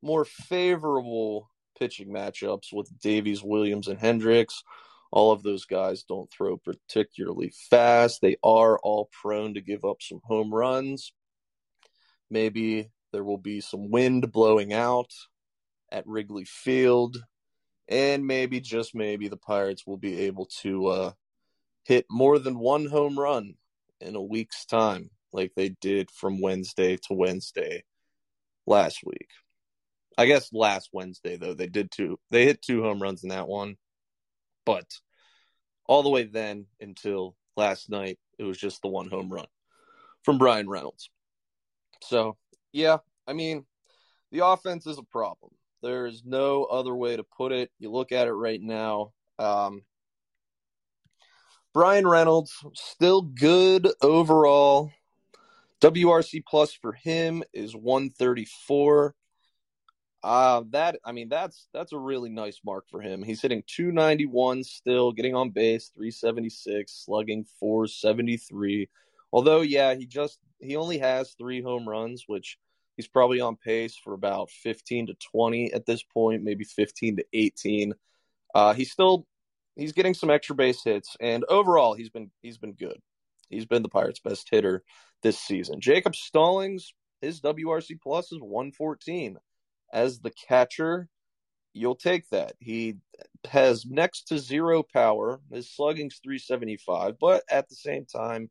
more 0.01 0.25
favorable 0.25 1.49
pitching 1.77 2.09
matchups 2.09 2.73
with 2.73 2.89
Davies, 2.99 3.43
Williams, 3.43 3.87
and 3.87 3.99
Hendricks. 3.99 4.63
All 5.11 5.31
of 5.31 5.43
those 5.43 5.65
guys 5.65 6.03
don't 6.03 6.29
throw 6.31 6.57
particularly 6.57 7.53
fast. 7.69 8.19
They 8.21 8.37
are 8.43 8.77
all 8.79 9.09
prone 9.11 9.53
to 9.53 9.61
give 9.61 9.85
up 9.85 10.01
some 10.01 10.19
home 10.23 10.53
runs. 10.53 11.13
Maybe 12.29 12.89
there 13.13 13.23
will 13.23 13.37
be 13.37 13.61
some 13.61 13.89
wind 13.89 14.31
blowing 14.31 14.73
out 14.73 15.11
at 15.91 16.07
Wrigley 16.07 16.45
Field. 16.45 17.17
And 17.87 18.27
maybe, 18.27 18.59
just 18.59 18.93
maybe, 18.93 19.29
the 19.29 19.37
Pirates 19.37 19.87
will 19.87 19.97
be 19.97 20.21
able 20.21 20.47
to 20.61 20.87
uh, 20.87 21.11
hit 21.85 22.05
more 22.09 22.37
than 22.37 22.59
one 22.59 22.85
home 22.85 23.17
run 23.17 23.55
in 24.01 24.15
a 24.15 24.21
week's 24.21 24.65
time, 24.65 25.09
like 25.31 25.53
they 25.55 25.69
did 25.69 26.11
from 26.11 26.41
Wednesday 26.41 26.97
to 26.97 27.13
Wednesday 27.13 27.85
last 28.65 28.99
week. 29.05 29.29
I 30.17 30.25
guess 30.25 30.51
last 30.51 30.89
Wednesday 30.93 31.37
though 31.37 31.53
they 31.53 31.67
did 31.67 31.91
two. 31.91 32.19
They 32.31 32.45
hit 32.45 32.61
two 32.61 32.81
home 32.81 33.01
runs 33.01 33.23
in 33.23 33.29
that 33.29 33.47
one, 33.47 33.77
but 34.65 34.85
all 35.85 36.03
the 36.03 36.09
way 36.09 36.23
then 36.23 36.65
until 36.81 37.35
last 37.55 37.89
night, 37.89 38.19
it 38.37 38.43
was 38.43 38.57
just 38.57 38.81
the 38.81 38.87
one 38.87 39.09
home 39.09 39.29
run 39.29 39.47
from 40.23 40.37
Bryan 40.37 40.69
Reynolds. 40.69 41.09
So 42.03 42.37
yeah, 42.71 42.97
I 43.27 43.33
mean, 43.33 43.65
the 44.31 44.45
offense 44.45 44.87
is 44.87 44.97
a 44.97 45.03
problem. 45.03 45.51
There 45.81 46.07
is 46.07 46.23
no 46.25 46.63
other 46.65 46.95
way 46.95 47.15
to 47.15 47.23
put 47.23 47.51
it. 47.51 47.71
You 47.79 47.91
look 47.91 48.11
at 48.11 48.27
it 48.27 48.33
right 48.33 48.61
now. 48.61 49.13
Um, 49.37 49.83
Bryan 51.73 52.07
Reynolds 52.07 52.53
still 52.73 53.21
good 53.21 53.87
overall. 54.01 54.91
WRC 55.81 56.43
plus 56.47 56.73
for 56.73 56.93
him 56.93 57.43
is 57.53 57.75
134. 57.75 59.13
Uh, 60.23 60.63
that 60.71 60.97
I 61.05 61.11
mean 61.11 61.29
that's 61.29 61.67
that's 61.73 61.93
a 61.93 61.97
really 61.97 62.29
nice 62.29 62.59
mark 62.65 62.85
for 62.89 63.01
him. 63.01 63.21
He's 63.21 63.41
hitting 63.41 63.63
291 63.67 64.63
still, 64.63 65.11
getting 65.11 65.35
on 65.35 65.51
base 65.51 65.91
376, 65.95 66.91
slugging 67.05 67.45
473. 67.59 68.89
Although 69.31 69.61
yeah, 69.61 69.93
he 69.93 70.05
just 70.05 70.39
he 70.59 70.75
only 70.75 70.97
has 70.97 71.35
3 71.37 71.61
home 71.61 71.87
runs, 71.87 72.23
which 72.25 72.57
he's 72.95 73.07
probably 73.07 73.41
on 73.41 73.57
pace 73.57 73.95
for 73.95 74.13
about 74.13 74.49
15 74.49 75.07
to 75.07 75.13
20 75.31 75.71
at 75.73 75.85
this 75.85 76.01
point, 76.03 76.43
maybe 76.43 76.63
15 76.63 77.17
to 77.17 77.25
18. 77.33 77.93
Uh, 78.55 78.73
he's 78.73 78.91
still 78.91 79.27
he's 79.75 79.93
getting 79.93 80.15
some 80.15 80.31
extra 80.31 80.55
base 80.55 80.83
hits 80.83 81.15
and 81.19 81.45
overall 81.47 81.93
he's 81.93 82.09
been 82.09 82.31
he's 82.41 82.57
been 82.57 82.73
good. 82.73 82.99
He's 83.49 83.65
been 83.65 83.83
the 83.83 83.89
Pirates' 83.89 84.19
best 84.19 84.47
hitter 84.51 84.83
this 85.21 85.39
season. 85.39 85.79
Jacob 85.79 86.15
Stallings, 86.15 86.93
his 87.21 87.39
WRC 87.39 88.01
plus 88.01 88.31
is 88.31 88.41
114 88.41 89.37
as 89.91 90.19
the 90.19 90.31
catcher, 90.31 91.09
you'll 91.73 91.95
take 91.95 92.29
that. 92.29 92.53
He 92.59 92.95
has 93.49 93.85
next 93.85 94.27
to 94.29 94.39
zero 94.39 94.83
power. 94.83 95.39
His 95.51 95.73
slugging's 95.73 96.19
375, 96.23 97.15
but 97.19 97.43
at 97.49 97.69
the 97.69 97.75
same 97.75 98.05
time, 98.05 98.49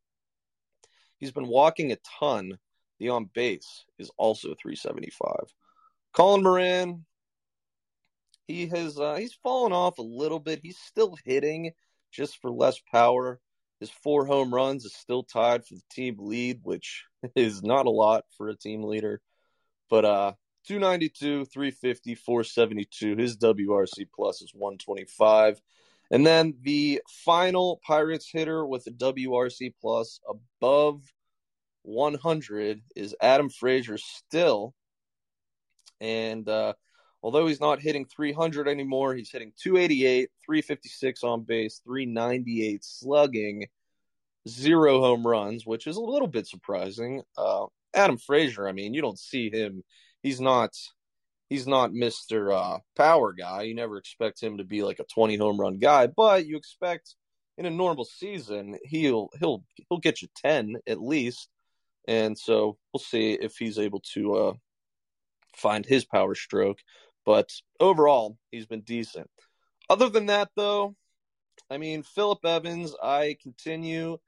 he's 1.18 1.32
been 1.32 1.48
walking 1.48 1.92
a 1.92 1.96
ton. 2.20 2.58
The 2.98 3.10
on 3.10 3.28
base 3.34 3.84
is 3.98 4.10
also 4.16 4.54
375. 4.60 5.52
Colin 6.14 6.42
Moran, 6.42 7.04
he 8.46 8.66
has 8.68 8.98
uh, 8.98 9.16
he's 9.16 9.34
fallen 9.42 9.72
off 9.72 9.98
a 9.98 10.02
little 10.02 10.40
bit. 10.40 10.60
He's 10.62 10.78
still 10.78 11.16
hitting 11.24 11.72
just 12.10 12.40
for 12.40 12.50
less 12.50 12.80
power. 12.90 13.40
His 13.80 13.90
four 13.90 14.24
home 14.24 14.54
runs 14.54 14.86
is 14.86 14.94
still 14.94 15.24
tied 15.24 15.66
for 15.66 15.74
the 15.74 15.82
team 15.90 16.16
lead, 16.18 16.60
which 16.62 17.04
is 17.36 17.62
not 17.62 17.86
a 17.86 17.90
lot 17.90 18.24
for 18.38 18.48
a 18.48 18.56
team 18.56 18.82
leader. 18.82 19.20
But 19.90 20.04
uh 20.04 20.32
292, 20.66 21.44
350, 21.46 22.14
472. 22.14 23.16
His 23.16 23.36
WRC 23.36 24.08
plus 24.14 24.42
is 24.42 24.52
125. 24.54 25.60
And 26.10 26.26
then 26.26 26.54
the 26.62 27.02
final 27.08 27.80
Pirates 27.86 28.28
hitter 28.30 28.64
with 28.64 28.86
a 28.86 28.90
WRC 28.90 29.74
plus 29.80 30.20
above 30.28 31.02
100 31.82 32.82
is 32.94 33.14
Adam 33.20 33.48
Frazier 33.48 33.98
still. 33.98 34.74
And 36.00 36.48
uh, 36.48 36.74
although 37.22 37.46
he's 37.46 37.60
not 37.60 37.80
hitting 37.80 38.04
300 38.04 38.68
anymore, 38.68 39.14
he's 39.14 39.30
hitting 39.30 39.52
288, 39.60 40.30
356 40.44 41.24
on 41.24 41.42
base, 41.42 41.80
398 41.84 42.84
slugging, 42.84 43.66
zero 44.48 45.00
home 45.00 45.26
runs, 45.26 45.66
which 45.66 45.86
is 45.86 45.96
a 45.96 46.00
little 46.00 46.28
bit 46.28 46.46
surprising. 46.46 47.22
Uh, 47.36 47.66
Adam 47.94 48.18
Frazier, 48.18 48.68
I 48.68 48.72
mean, 48.72 48.94
you 48.94 49.00
don't 49.00 49.18
see 49.18 49.50
him 49.50 49.82
he's 50.26 50.40
not 50.40 50.72
he's 51.48 51.68
not 51.68 51.92
Mr. 51.92 52.52
Uh, 52.52 52.78
power 52.96 53.32
guy. 53.32 53.62
You 53.62 53.76
never 53.76 53.96
expect 53.96 54.42
him 54.42 54.58
to 54.58 54.64
be 54.64 54.82
like 54.82 54.98
a 54.98 55.04
20 55.04 55.36
home 55.36 55.60
run 55.60 55.78
guy, 55.78 56.08
but 56.08 56.46
you 56.46 56.56
expect 56.56 57.14
in 57.56 57.64
a 57.64 57.70
normal 57.70 58.04
season 58.04 58.76
he'll 58.82 59.28
he'll 59.38 59.62
he'll 59.88 60.00
get 60.00 60.22
you 60.22 60.28
10 60.36 60.76
at 60.88 61.00
least. 61.00 61.48
And 62.08 62.36
so 62.36 62.76
we'll 62.92 63.00
see 63.00 63.32
if 63.34 63.56
he's 63.56 63.78
able 63.78 64.00
to 64.14 64.34
uh, 64.34 64.52
find 65.56 65.86
his 65.86 66.04
power 66.04 66.34
stroke. 66.34 66.78
But 67.24 67.50
overall, 67.78 68.36
he's 68.50 68.66
been 68.66 68.82
decent. 68.82 69.30
Other 69.88 70.08
than 70.08 70.26
that, 70.26 70.50
though, 70.56 70.96
I 71.70 71.78
mean, 71.78 72.02
Phillip 72.02 72.44
Evans, 72.44 72.94
I 73.02 73.36
continue 73.42 74.18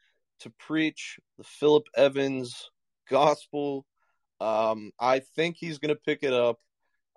to 0.40 0.50
preach 0.58 1.18
the 1.36 1.44
Phillip 1.44 1.86
Evans 1.96 2.70
gospel 3.08 3.84
um, 4.40 4.92
I 4.98 5.20
think 5.20 5.56
he's 5.58 5.78
going 5.78 5.94
to 5.94 6.00
pick 6.00 6.22
it 6.22 6.32
up. 6.32 6.58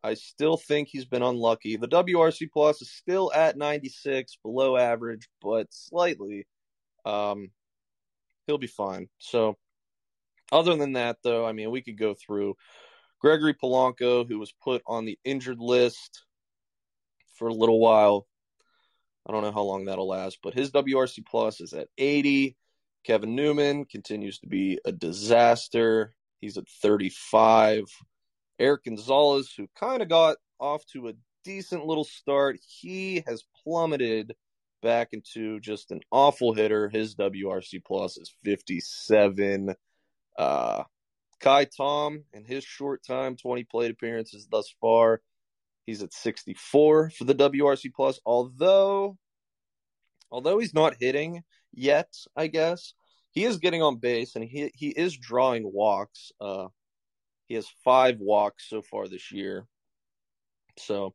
I 0.03 0.15
still 0.15 0.57
think 0.57 0.88
he's 0.88 1.05
been 1.05 1.21
unlucky. 1.21 1.77
The 1.77 1.88
WRC 1.88 2.49
plus 2.51 2.81
is 2.81 2.91
still 2.91 3.31
at 3.34 3.57
96, 3.57 4.38
below 4.43 4.75
average, 4.75 5.29
but 5.41 5.67
slightly. 5.69 6.47
Um, 7.05 7.51
he'll 8.47 8.57
be 8.57 8.67
fine. 8.67 9.10
So, 9.19 9.57
other 10.51 10.75
than 10.75 10.93
that, 10.93 11.17
though, 11.23 11.45
I 11.45 11.51
mean, 11.51 11.69
we 11.69 11.81
could 11.81 11.97
go 11.97 12.15
through 12.15 12.55
Gregory 13.19 13.53
Polanco, 13.53 14.27
who 14.27 14.39
was 14.39 14.53
put 14.63 14.81
on 14.88 15.05
the 15.05 15.19
injured 15.23 15.60
list 15.60 16.23
for 17.36 17.47
a 17.47 17.53
little 17.53 17.79
while. 17.79 18.27
I 19.27 19.31
don't 19.31 19.43
know 19.43 19.51
how 19.51 19.62
long 19.62 19.86
that'll 19.86 20.07
last, 20.07 20.39
but 20.41 20.55
his 20.55 20.71
WRC 20.71 21.25
plus 21.25 21.62
is 21.62 21.73
at 21.73 21.89
80. 21.97 22.57
Kevin 23.03 23.36
Newman 23.36 23.86
continues 23.86 24.39
to 24.39 24.47
be 24.47 24.79
a 24.84 24.91
disaster. 24.91 26.15
He's 26.41 26.58
at 26.58 26.67
35. 26.82 27.86
Erik 28.60 28.84
Gonzalez, 28.84 29.54
who 29.56 29.67
kind 29.80 30.01
of 30.01 30.10
got 30.10 30.38
off 30.60 30.86
to 30.88 31.08
a 31.08 31.13
decent 31.43 31.86
little 31.86 32.04
start, 32.04 32.58
he 32.82 33.23
has 33.25 33.43
plummeted 33.63 34.36
back 34.82 35.10
into 35.13 35.60
just 35.60 35.91
an 35.91 36.01
awful 36.12 36.54
hitter. 36.54 36.89
His 36.89 37.15
WRC 37.15 37.84
plus 37.86 38.17
is 38.17 38.34
57. 38.43 39.75
Uh, 40.38 40.84
Ka'ai 41.39 41.65
Tom, 41.65 42.23
in 42.34 42.45
his 42.45 42.63
short 42.63 43.04
time, 43.06 43.36
20 43.36 43.63
plate 43.65 43.91
appearances 43.91 44.47
thus 44.49 44.73
far, 44.82 45.21
he's 45.86 46.04
at 46.04 46.13
64 46.13 47.12
for 47.12 47.23
the 47.23 47.36
WRC 47.36 47.91
plus. 47.95 48.19
Although, 48.25 49.17
although 50.32 50.60
he's 50.60 50.73
not 50.73 50.97
hitting 50.99 51.43
yet, 51.73 52.13
I 52.36 52.47
guess 52.47 52.93
he 53.32 53.46
is 53.46 53.58
getting 53.58 53.82
on 53.82 53.98
base 53.98 54.36
and 54.36 54.44
he 54.44 54.72
he 54.74 54.89
is 54.89 55.17
drawing 55.17 55.63
walks. 55.72 56.32
Uh, 56.39 56.67
he 57.48 57.56
has 57.56 57.67
five 57.84 58.17
walks 58.20 58.70
so 58.70 58.82
far 58.82 59.08
this 59.08 59.32
year, 59.32 59.65
so 60.78 61.13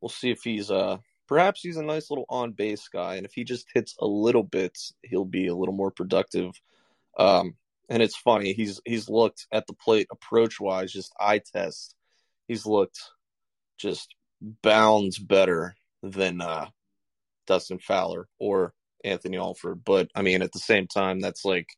we'll 0.00 0.08
see 0.08 0.30
if 0.30 0.42
he's 0.42 0.70
uh 0.70 0.98
perhaps 1.26 1.60
he's 1.60 1.76
a 1.76 1.82
nice 1.82 2.10
little 2.10 2.26
on 2.28 2.52
base 2.52 2.88
guy, 2.88 3.16
and 3.16 3.26
if 3.26 3.32
he 3.32 3.44
just 3.44 3.66
hits 3.74 3.94
a 4.00 4.06
little 4.06 4.42
bit, 4.42 4.76
he'll 5.02 5.24
be 5.24 5.46
a 5.46 5.54
little 5.54 5.74
more 5.74 5.90
productive. 5.90 6.52
Um, 7.18 7.54
and 7.88 8.02
it's 8.02 8.16
funny 8.16 8.52
he's 8.52 8.80
he's 8.84 9.08
looked 9.08 9.46
at 9.52 9.66
the 9.66 9.74
plate 9.74 10.08
approach 10.10 10.60
wise, 10.60 10.92
just 10.92 11.12
eye 11.20 11.40
test. 11.52 11.94
He's 12.46 12.66
looked 12.66 12.98
just 13.78 14.14
bounds 14.40 15.18
better 15.18 15.74
than 16.02 16.40
uh, 16.40 16.66
Dustin 17.46 17.78
Fowler 17.78 18.28
or 18.38 18.72
Anthony 19.04 19.36
Alford. 19.36 19.82
But 19.84 20.10
I 20.14 20.22
mean, 20.22 20.42
at 20.42 20.52
the 20.52 20.58
same 20.58 20.86
time, 20.86 21.20
that's 21.20 21.44
like 21.44 21.68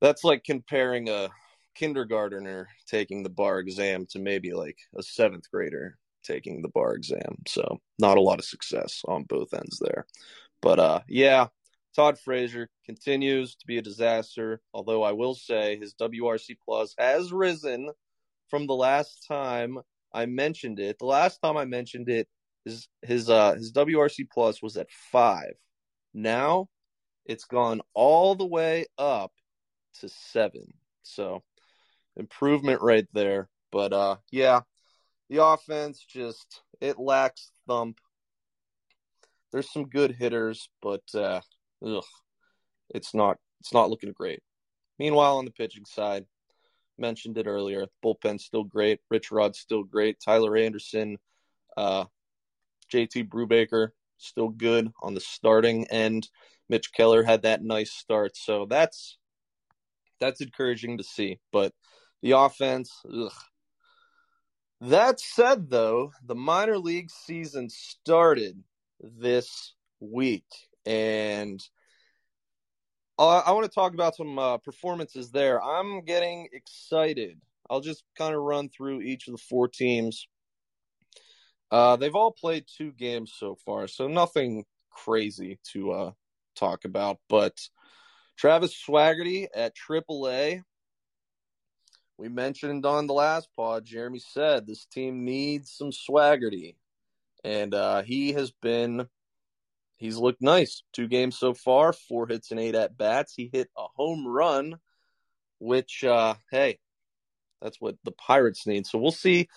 that's 0.00 0.24
like 0.24 0.44
comparing 0.44 1.08
a 1.08 1.30
kindergartner 1.74 2.68
taking 2.86 3.22
the 3.22 3.30
bar 3.30 3.58
exam 3.58 4.06
to 4.10 4.18
maybe 4.18 4.52
like 4.52 4.76
a 4.96 5.02
seventh 5.02 5.50
grader 5.50 5.96
taking 6.22 6.62
the 6.62 6.68
bar 6.68 6.94
exam. 6.94 7.36
So 7.46 7.80
not 7.98 8.18
a 8.18 8.22
lot 8.22 8.38
of 8.38 8.44
success 8.44 9.02
on 9.06 9.24
both 9.24 9.54
ends 9.54 9.80
there. 9.80 10.06
But 10.60 10.78
uh 10.78 11.00
yeah, 11.08 11.46
Todd 11.94 12.18
Frazier 12.18 12.68
continues 12.86 13.54
to 13.56 13.66
be 13.66 13.78
a 13.78 13.82
disaster, 13.82 14.60
although 14.72 15.02
I 15.02 15.12
will 15.12 15.34
say 15.34 15.78
his 15.78 15.94
WRC 15.94 16.56
plus 16.64 16.94
has 16.98 17.32
risen 17.32 17.90
from 18.48 18.66
the 18.66 18.74
last 18.74 19.26
time 19.26 19.78
I 20.12 20.26
mentioned 20.26 20.78
it. 20.78 20.98
The 20.98 21.06
last 21.06 21.38
time 21.42 21.56
I 21.56 21.64
mentioned 21.64 22.08
it, 22.08 22.28
his 22.64 22.88
his 23.02 23.28
uh 23.28 23.54
his 23.54 23.72
WRC 23.72 24.28
plus 24.30 24.62
was 24.62 24.76
at 24.76 24.90
five. 24.90 25.54
Now 26.14 26.68
it's 27.24 27.44
gone 27.44 27.80
all 27.94 28.34
the 28.34 28.46
way 28.46 28.86
up 28.98 29.32
to 30.00 30.08
seven. 30.08 30.72
So 31.02 31.42
improvement 32.16 32.82
right 32.82 33.06
there. 33.12 33.48
But 33.70 33.92
uh 33.92 34.16
yeah, 34.30 34.60
the 35.28 35.44
offense 35.44 36.04
just 36.04 36.62
it 36.80 36.98
lacks 36.98 37.50
thump. 37.66 37.98
There's 39.52 39.70
some 39.70 39.88
good 39.88 40.12
hitters, 40.12 40.68
but 40.80 41.02
uh 41.14 41.40
ugh, 41.84 42.04
it's 42.90 43.14
not 43.14 43.38
it's 43.60 43.72
not 43.72 43.90
looking 43.90 44.12
great. 44.12 44.42
Meanwhile, 44.98 45.38
on 45.38 45.44
the 45.44 45.50
pitching 45.50 45.84
side, 45.84 46.26
mentioned 46.98 47.38
it 47.38 47.46
earlier, 47.46 47.86
bullpen's 48.04 48.44
still 48.44 48.64
great. 48.64 49.00
Rich 49.10 49.30
Rod's 49.32 49.58
still 49.58 49.82
great. 49.82 50.18
Tyler 50.24 50.56
Anderson, 50.56 51.18
uh, 51.76 52.04
JT 52.92 53.28
Brubaker 53.28 53.88
still 54.18 54.48
good 54.48 54.92
on 55.02 55.14
the 55.14 55.20
starting 55.20 55.86
end. 55.88 56.28
Mitch 56.68 56.92
Keller 56.92 57.22
had 57.22 57.42
that 57.42 57.62
nice 57.62 57.92
start, 57.92 58.36
so 58.36 58.66
that's 58.66 59.18
that's 60.20 60.40
encouraging 60.40 60.98
to 60.98 61.04
see. 61.04 61.40
But 61.50 61.72
the 62.22 62.32
offense, 62.32 62.92
ugh. 63.12 63.32
that 64.80 65.18
said, 65.18 65.68
though, 65.68 66.12
the 66.24 66.36
minor 66.36 66.78
league 66.78 67.10
season 67.10 67.68
started 67.68 68.62
this 69.00 69.74
week, 70.00 70.46
and 70.86 71.60
I, 73.18 73.42
I 73.46 73.50
want 73.52 73.64
to 73.64 73.74
talk 73.74 73.94
about 73.94 74.16
some 74.16 74.38
uh, 74.38 74.58
performances 74.58 75.30
there. 75.30 75.62
I'm 75.62 76.04
getting 76.04 76.48
excited. 76.52 77.40
I'll 77.68 77.80
just 77.80 78.04
kind 78.16 78.34
of 78.34 78.42
run 78.42 78.68
through 78.68 79.02
each 79.02 79.28
of 79.28 79.32
the 79.32 79.42
four 79.48 79.68
teams. 79.68 80.28
Uh, 81.72 81.96
they've 81.96 82.14
all 82.14 82.30
played 82.30 82.66
two 82.68 82.92
games 82.92 83.32
so 83.34 83.56
far, 83.64 83.88
so 83.88 84.06
nothing 84.06 84.66
crazy 84.90 85.58
to 85.72 85.90
uh, 85.90 86.10
talk 86.54 86.84
about. 86.84 87.16
But 87.30 87.58
Travis 88.36 88.74
Swaggerty 88.74 89.46
at 89.54 89.72
AAA. 89.74 90.62
We 92.18 92.28
mentioned 92.28 92.84
on 92.84 93.06
the 93.06 93.14
last 93.14 93.48
pod, 93.56 93.86
Jeremy 93.86 94.18
said 94.18 94.66
this 94.66 94.84
team 94.84 95.24
needs 95.24 95.72
some 95.72 95.90
Swaggerty. 95.90 96.76
And 97.42 97.74
uh, 97.74 98.02
he 98.02 98.34
has 98.34 98.52
been 98.62 99.08
he's 99.96 100.18
looked 100.18 100.42
nice. 100.42 100.82
Two 100.92 101.08
games 101.08 101.38
so 101.38 101.54
far, 101.54 101.94
four 101.94 102.28
hits 102.28 102.50
and 102.50 102.60
eight 102.60 102.74
at 102.74 102.98
bats. 102.98 103.32
He 103.34 103.48
hit 103.50 103.70
a 103.78 103.86
home 103.96 104.28
run, 104.28 104.76
which 105.58 106.04
uh, 106.04 106.34
hey, 106.50 106.78
that's 107.62 107.80
what 107.80 107.96
the 108.04 108.12
Pirates 108.12 108.66
need. 108.66 108.86
So 108.86 108.98
we'll 108.98 109.10
see. 109.10 109.48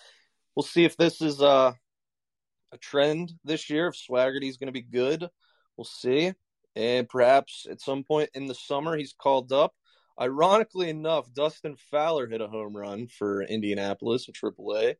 We'll 0.54 0.64
see 0.64 0.86
if 0.86 0.96
this 0.96 1.20
is 1.20 1.42
uh, 1.42 1.74
a 2.72 2.78
trend 2.78 3.32
this 3.44 3.70
year. 3.70 3.88
If 3.88 3.96
Swaggerty's 3.96 4.56
going 4.56 4.68
to 4.68 4.72
be 4.72 4.82
good, 4.82 5.28
we'll 5.76 5.84
see. 5.84 6.32
And 6.74 7.08
perhaps 7.08 7.66
at 7.70 7.80
some 7.80 8.04
point 8.04 8.30
in 8.34 8.46
the 8.46 8.54
summer, 8.54 8.96
he's 8.96 9.14
called 9.14 9.52
up. 9.52 9.72
Ironically 10.20 10.88
enough, 10.88 11.32
Dustin 11.32 11.76
Fowler 11.90 12.26
hit 12.26 12.40
a 12.40 12.48
home 12.48 12.76
run 12.76 13.06
for 13.06 13.42
Indianapolis 13.42 14.28
in 14.28 14.34
AAA. 14.34 14.96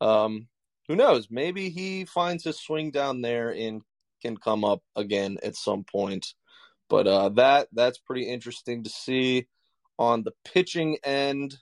Um, 0.00 0.48
who 0.88 0.96
knows? 0.96 1.28
Maybe 1.30 1.70
he 1.70 2.04
finds 2.04 2.44
his 2.44 2.60
swing 2.60 2.90
down 2.90 3.22
there 3.22 3.50
and 3.50 3.82
can 4.20 4.36
come 4.36 4.64
up 4.64 4.82
again 4.96 5.38
at 5.42 5.56
some 5.56 5.84
point. 5.84 6.34
But 6.88 7.06
uh, 7.06 7.28
that 7.30 7.68
that's 7.72 7.98
pretty 7.98 8.24
interesting 8.24 8.82
to 8.84 8.90
see. 8.90 9.46
On 9.98 10.22
the 10.22 10.32
pitching 10.44 10.98
end, 11.04 11.56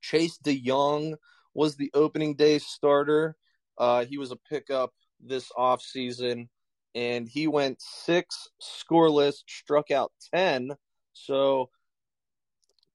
Chase 0.00 0.38
DeYoung 0.42 1.16
was 1.54 1.76
the 1.76 1.90
opening 1.94 2.34
day 2.34 2.58
starter. 2.58 3.36
Uh, 3.82 4.04
he 4.04 4.16
was 4.16 4.30
a 4.30 4.36
pickup 4.36 4.92
this 5.18 5.50
offseason, 5.58 6.46
and 6.94 7.28
he 7.28 7.48
went 7.48 7.82
six 7.82 8.48
scoreless, 8.62 9.42
struck 9.48 9.90
out 9.90 10.12
10. 10.32 10.70
So 11.14 11.68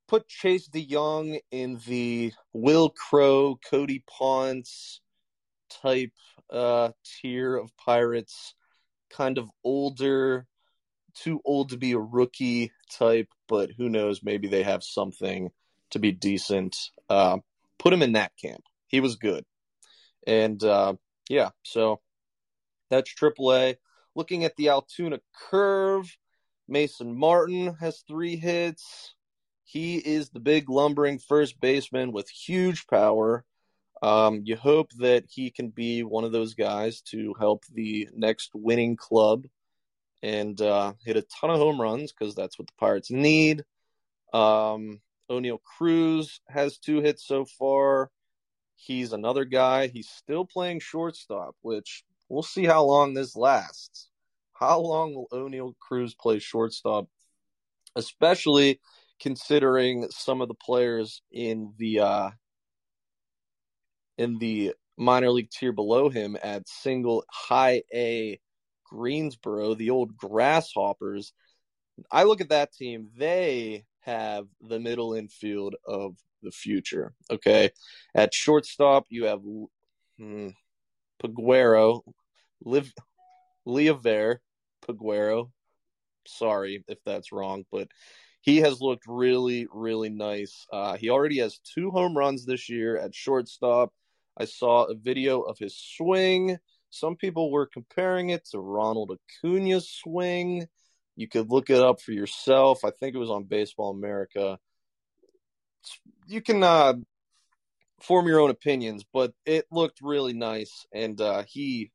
put 0.08 0.30
Chase 0.30 0.70
DeYoung 0.70 1.42
in 1.52 1.82
the 1.88 2.32
Will 2.54 2.90
Crowe, 2.90 3.60
Cody 3.70 4.06
Ponce 4.08 5.02
type 5.70 6.14
uh, 6.50 6.92
tier 7.04 7.58
of 7.58 7.76
Pirates 7.76 8.56
kind 9.10 9.38
of 9.38 9.50
older, 9.66 10.48
too 11.14 11.42
old 11.44 11.72
to 11.72 11.78
be 11.78 11.92
a 11.92 12.00
rookie 12.00 12.72
type, 12.98 13.28
but 13.50 13.72
who 13.78 13.90
knows? 13.90 14.24
Maybe 14.24 14.48
they 14.48 14.64
have 14.64 14.86
something 14.86 15.50
to 15.90 16.00
be 16.00 16.14
decent. 16.14 16.78
Uh, 17.10 17.40
put 17.78 17.92
him 17.92 18.02
in 18.02 18.14
that 18.14 18.32
camp. 18.42 18.64
He 18.88 19.02
was 19.02 19.18
good. 19.18 19.44
And 20.28 20.62
uh, 20.64 20.96
yeah, 21.30 21.50
so 21.64 22.02
that's 22.92 23.12
AAA. 23.14 23.78
Looking 24.14 24.44
at 24.44 24.56
the 24.58 24.70
Altoona 24.70 25.20
curve, 25.50 26.16
Mason 26.68 27.18
Martin 27.18 27.76
has 27.80 28.04
three 28.08 28.36
hits. 28.36 29.16
He 29.64 29.98
is 29.98 30.30
the 30.30 30.40
big 30.40 30.70
lumbering 30.70 31.20
first 31.20 31.60
baseman 31.60 32.12
with 32.12 32.30
huge 32.30 32.88
power. 32.88 33.44
Um, 34.02 34.42
you 34.44 34.56
hope 34.56 34.92
that 35.00 35.26
he 35.28 35.50
can 35.50 35.70
be 35.70 36.04
one 36.04 36.24
of 36.24 36.32
those 36.32 36.54
guys 36.54 37.02
to 37.10 37.34
help 37.40 37.64
the 37.74 38.08
next 38.14 38.52
winning 38.54 38.96
club 38.96 39.46
and 40.22 40.60
uh, 40.62 40.94
hit 41.04 41.18
a 41.18 41.24
ton 41.24 41.50
of 41.50 41.58
home 41.58 41.82
runs 41.82 42.12
because 42.12 42.36
that's 42.36 42.60
what 42.60 42.68
the 42.68 42.74
Pirates 42.78 43.12
need. 43.12 43.64
Um, 44.34 45.02
Oneil 45.30 45.60
Cruz 45.64 46.42
has 46.48 46.78
two 46.78 47.02
hits 47.02 47.26
so 47.26 47.46
far. 47.46 48.12
He's 48.78 49.12
another 49.12 49.44
guy. 49.44 49.88
He's 49.88 50.08
still 50.08 50.46
playing 50.46 50.80
shortstop, 50.80 51.56
which 51.62 52.04
we'll 52.30 52.44
see 52.44 52.64
how 52.64 52.84
long 52.84 53.14
this 53.14 53.36
lasts. 53.36 54.10
How 54.54 54.80
long 54.80 55.14
will 55.14 55.28
Oneil 55.32 55.74
Cruz 55.80 56.16
play 56.16 56.40
shortstop, 56.40 57.08
especially 57.96 58.80
considering 59.20 60.08
some 60.12 60.42
of 60.42 60.48
the 60.48 60.54
players 60.54 61.22
in 61.32 61.74
the 61.78 62.00
uh, 62.00 62.30
in 64.18 64.38
the 64.38 64.74
minor 64.96 65.32
league 65.32 65.50
tier 65.50 65.72
below 65.72 66.10
him 66.10 66.38
at 66.42 66.68
single 66.68 67.24
high 67.32 67.84
A 67.94 68.40
Greensboro, 68.86 69.74
the 69.74 69.90
old 69.90 70.16
Grasshoppers. 70.16 71.34
I 72.12 72.24
look 72.24 72.42
at 72.42 72.50
that 72.50 72.74
team, 72.74 73.10
they 73.18 73.86
have 74.08 74.48
the 74.62 74.80
middle 74.80 75.14
infield 75.14 75.76
of 75.86 76.16
the 76.42 76.52
future. 76.52 77.14
Okay. 77.30 77.70
At 78.16 78.34
shortstop, 78.34 79.06
you 79.10 79.26
have 79.26 79.42
hmm, 80.18 80.50
Peguero, 81.22 82.02
Liv, 82.64 82.92
Liover, 83.68 84.38
Peguero. 84.88 85.52
Sorry 86.26 86.84
if 86.88 86.98
that's 87.06 87.32
wrong, 87.32 87.66
but 87.72 87.90
he 88.42 88.58
has 88.58 88.80
looked 88.80 89.04
really, 89.08 89.68
really 89.72 90.10
nice. 90.10 90.66
Uh, 90.72 90.96
he 90.96 91.10
already 91.10 91.40
has 91.40 91.60
two 91.60 91.92
home 91.92 92.18
runs 92.18 92.46
this 92.46 92.70
year 92.70 92.98
at 92.98 93.14
shortstop. 93.14 93.92
I 94.38 94.46
saw 94.46 94.86
a 94.86 94.96
video 94.96 95.42
of 95.42 95.58
his 95.58 95.76
swing. 95.76 96.58
Some 96.90 97.18
people 97.18 97.52
were 97.52 97.66
comparing 97.68 98.30
it 98.30 98.46
to 98.52 98.60
Ronald 98.60 99.12
Acuna's 99.12 99.90
swing. 99.90 100.68
You 101.18 101.28
could 101.28 101.50
look 101.50 101.70
it 101.70 101.82
up 101.82 102.00
for 102.00 102.14
yourself. 102.14 102.86
I 102.86 102.92
think 102.92 103.14
it 103.14 103.20
was 103.20 103.30
on 103.30 103.44
Baseball 103.44 103.92
America. 103.92 104.58
You 106.28 106.42
can 106.42 106.64
uh, 106.64 106.94
form 108.02 108.28
your 108.28 108.40
own 108.40 108.50
opinions, 108.50 109.04
but 109.12 109.34
it 109.46 109.66
looked 109.70 110.00
really 110.02 110.34
nice. 110.34 110.86
And 110.94 111.20
uh, 111.20 111.44
he, 111.46 111.92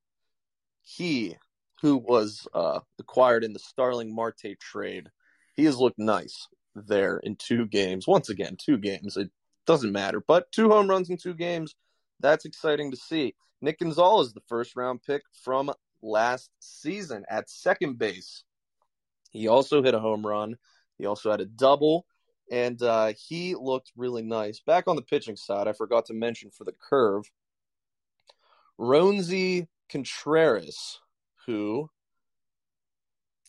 he, 0.83 1.37
who 1.81 1.97
was 1.97 2.47
uh, 2.53 2.81
acquired 2.99 3.45
in 3.45 3.55
the 3.55 3.59
Starling 3.59 4.15
Marte 4.15 4.59
trade, 4.61 5.09
he 5.55 5.65
has 5.65 5.79
looked 5.79 5.99
nice 5.99 6.49
there 6.75 7.19
in 7.19 7.37
two 7.37 7.67
games. 7.67 8.07
Once 8.07 8.29
again, 8.29 8.57
two 8.59 8.77
games. 8.77 9.17
It 9.17 9.31
doesn't 9.67 9.93
matter, 9.93 10.23
but 10.27 10.53
two 10.53 10.69
home 10.69 10.89
runs 10.89 11.09
in 11.09 11.17
two 11.17 11.35
games 11.35 11.75
that's 12.23 12.45
exciting 12.45 12.91
to 12.93 12.97
see. 12.97 13.35
Nick 13.61 13.81
Gonzalez, 13.81 14.33
the 14.33 14.41
first 14.49 14.77
round 14.77 15.03
pick 15.03 15.23
from 15.45 15.73
last 16.01 16.51
season 16.61 17.25
at 17.29 17.51
second 17.51 17.99
base. 17.99 18.45
He 19.33 19.49
also 19.49 19.83
hit 19.83 19.95
a 19.95 20.01
home 20.01 20.27
run. 20.27 20.57
He 20.99 21.07
also 21.07 21.31
had 21.31 21.41
a 21.41 21.47
double, 21.47 22.07
and 22.51 22.81
uh, 22.83 23.13
he 23.29 23.55
looked 23.55 23.93
really 23.97 24.23
nice. 24.23 24.61
Back 24.61 24.87
on 24.87 24.97
the 24.97 25.03
pitching 25.03 25.37
side, 25.37 25.67
I 25.67 25.73
forgot 25.73 26.07
to 26.07 26.15
mention 26.15 26.51
for 26.51 26.65
the 26.65 26.75
curve, 26.89 27.25
Roansy 28.79 29.67
Contreras, 29.89 31.01
who, 31.47 31.91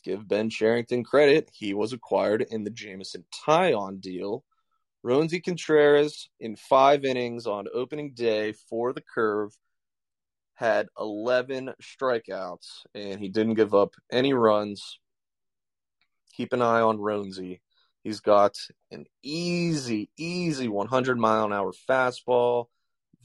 give 0.03 0.27
Ben 0.27 0.49
Cherington 0.49 1.03
credit, 1.03 1.49
he 1.53 1.73
was 1.73 1.93
acquired 1.93 2.41
in 2.49 2.63
the 2.63 2.69
Jameson 2.69 3.25
Taillon 3.45 3.99
deal 4.01 4.43
Roansy 5.03 5.43
Contreras 5.43 6.29
in 6.39 6.55
five 6.55 7.03
innings 7.03 7.45
on 7.45 7.67
opening 7.73 8.13
day 8.13 8.53
for 8.53 8.93
the 8.93 9.01
curve 9.01 9.51
had 10.55 10.87
11 10.97 11.73
strikeouts 11.81 12.85
and 12.95 13.19
he 13.19 13.27
didn't 13.27 13.55
give 13.55 13.73
up 13.73 13.95
any 14.11 14.33
runs. 14.33 14.99
Keep 16.35 16.53
an 16.53 16.61
eye 16.61 16.81
on 16.81 16.97
Roansy. 16.97 17.59
He's 18.03 18.19
got 18.19 18.57
an 18.91 19.05
easy, 19.21 20.09
easy 20.17 20.67
100 20.67 21.17
mile 21.17 21.45
an 21.45 21.53
hour 21.53 21.73
fastball. 21.89 22.65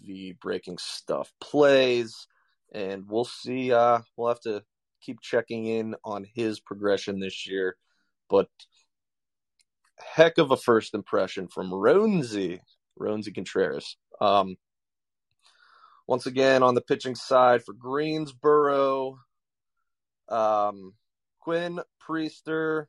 The 0.05 0.33
breaking 0.41 0.79
stuff 0.79 1.33
plays, 1.41 2.29
and 2.73 3.09
we'll 3.09 3.25
see. 3.25 3.73
Uh, 3.73 4.01
we'll 4.17 4.29
have 4.29 4.41
to 4.43 4.63
keep 5.01 5.21
checking 5.21 5.67
in 5.67 5.97
on 6.05 6.25
his 6.35 6.61
progression 6.61 7.19
this 7.19 7.49
year. 7.49 7.77
But 8.31 8.49
heck 9.99 10.39
of 10.39 10.51
a 10.51 10.57
first 10.57 10.95
impression 10.95 11.49
from 11.49 11.71
Roansy, 11.71 12.61
Roansy 12.99 13.35
Contreras. 13.35 13.97
Um, 14.21 14.57
once 16.07 16.27
again, 16.27 16.63
on 16.63 16.75
the 16.75 16.81
pitching 16.81 17.15
side 17.15 17.65
for 17.65 17.73
Greensboro, 17.73 19.19
um, 20.29 20.95
Quinn 21.41 21.81
Priester 22.07 22.87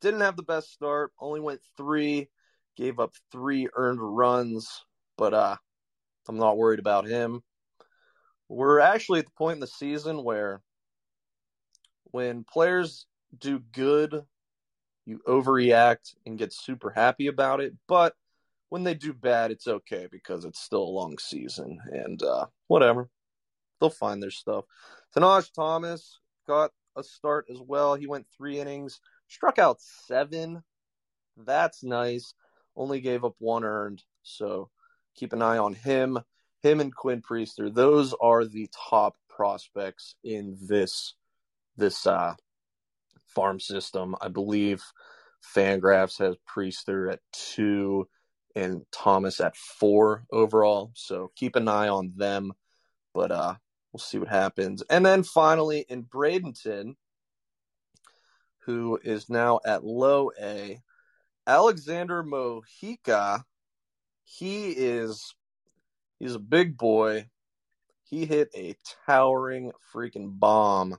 didn't 0.00 0.20
have 0.20 0.36
the 0.36 0.42
best 0.42 0.72
start, 0.72 1.12
only 1.20 1.40
went 1.40 1.60
three, 1.76 2.28
gave 2.76 3.00
up 3.00 3.12
three 3.32 3.68
earned 3.74 4.00
runs, 4.00 4.84
but 5.16 5.34
uh, 5.34 5.56
I'm 6.28 6.38
not 6.38 6.56
worried 6.56 6.78
about 6.78 7.06
him. 7.06 7.42
We're 8.48 8.80
actually 8.80 9.18
at 9.18 9.26
the 9.26 9.32
point 9.32 9.56
in 9.56 9.60
the 9.60 9.66
season 9.66 10.24
where 10.24 10.62
when 12.04 12.44
players 12.44 13.06
do 13.38 13.58
good, 13.72 14.22
you 15.04 15.20
overreact 15.26 16.14
and 16.26 16.38
get 16.38 16.52
super 16.52 16.90
happy 16.90 17.26
about 17.26 17.60
it. 17.60 17.74
But 17.86 18.14
when 18.68 18.84
they 18.84 18.94
do 18.94 19.12
bad, 19.12 19.50
it's 19.50 19.66
okay 19.66 20.06
because 20.10 20.44
it's 20.44 20.60
still 20.60 20.82
a 20.82 20.96
long 20.96 21.18
season 21.18 21.78
and 21.90 22.22
uh, 22.22 22.46
whatever. 22.66 23.08
They'll 23.80 23.90
find 23.90 24.22
their 24.22 24.30
stuff. 24.30 24.64
Tahnaj 25.16 25.52
Thomas 25.54 26.18
got 26.46 26.72
a 26.96 27.02
start 27.02 27.46
as 27.50 27.58
well. 27.60 27.94
He 27.94 28.06
went 28.06 28.26
three 28.36 28.60
innings, 28.60 29.00
struck 29.28 29.58
out 29.58 29.80
seven. 29.80 30.62
That's 31.36 31.82
nice. 31.82 32.34
Only 32.76 33.00
gave 33.00 33.24
up 33.24 33.34
one 33.38 33.64
earned. 33.64 34.02
So 34.22 34.70
keep 35.14 35.32
an 35.32 35.42
eye 35.42 35.58
on 35.58 35.74
him. 35.74 36.18
Him 36.62 36.80
and 36.80 36.94
Quinn 36.94 37.22
Priester. 37.22 37.72
Those 37.72 38.14
are 38.20 38.44
the 38.44 38.68
top 38.88 39.16
prospects 39.28 40.16
in 40.24 40.56
this 40.60 41.14
this 41.76 42.06
uh, 42.06 42.34
farm 43.26 43.60
system. 43.60 44.16
I 44.20 44.28
believe 44.28 44.82
Fangraphs 45.54 46.18
has 46.18 46.34
Priester 46.48 47.12
at 47.12 47.20
two 47.32 48.08
and 48.56 48.82
Thomas 48.90 49.40
at 49.40 49.56
four 49.56 50.24
overall. 50.32 50.90
So 50.94 51.30
keep 51.36 51.54
an 51.54 51.68
eye 51.68 51.88
on 51.88 52.12
them. 52.16 52.52
But 53.14 53.30
uh, 53.30 53.54
we'll 53.92 54.00
see 54.00 54.18
what 54.18 54.28
happens. 54.28 54.82
And 54.90 55.06
then 55.06 55.22
finally 55.22 55.86
in 55.88 56.04
Bradenton, 56.04 56.94
who 58.68 59.00
is 59.02 59.30
now 59.30 59.60
at 59.64 59.82
low 59.82 60.30
A, 60.38 60.78
Alexander 61.46 62.22
Mojica. 62.22 63.42
He 64.24 64.68
is 64.72 65.34
he's 66.20 66.34
a 66.34 66.38
big 66.38 66.76
boy. 66.76 67.30
He 68.04 68.26
hit 68.26 68.50
a 68.54 68.76
towering 69.06 69.72
freaking 69.94 70.38
bomb 70.38 70.98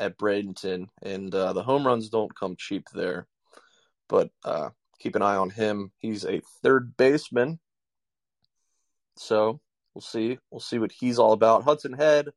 at 0.00 0.16
Bradenton, 0.16 0.88
and 1.02 1.34
uh, 1.34 1.52
the 1.52 1.62
home 1.62 1.86
runs 1.86 2.08
don't 2.08 2.34
come 2.34 2.56
cheap 2.56 2.86
there. 2.94 3.26
But 4.08 4.30
uh, 4.46 4.70
keep 4.98 5.16
an 5.16 5.22
eye 5.22 5.36
on 5.36 5.50
him. 5.50 5.92
He's 5.98 6.24
a 6.24 6.40
third 6.62 6.96
baseman, 6.96 7.58
so 9.18 9.60
we'll 9.92 10.00
see. 10.00 10.38
We'll 10.50 10.60
see 10.60 10.78
what 10.78 10.92
he's 10.92 11.18
all 11.18 11.34
about. 11.34 11.64
Hudson 11.64 11.92
Head, 11.92 12.30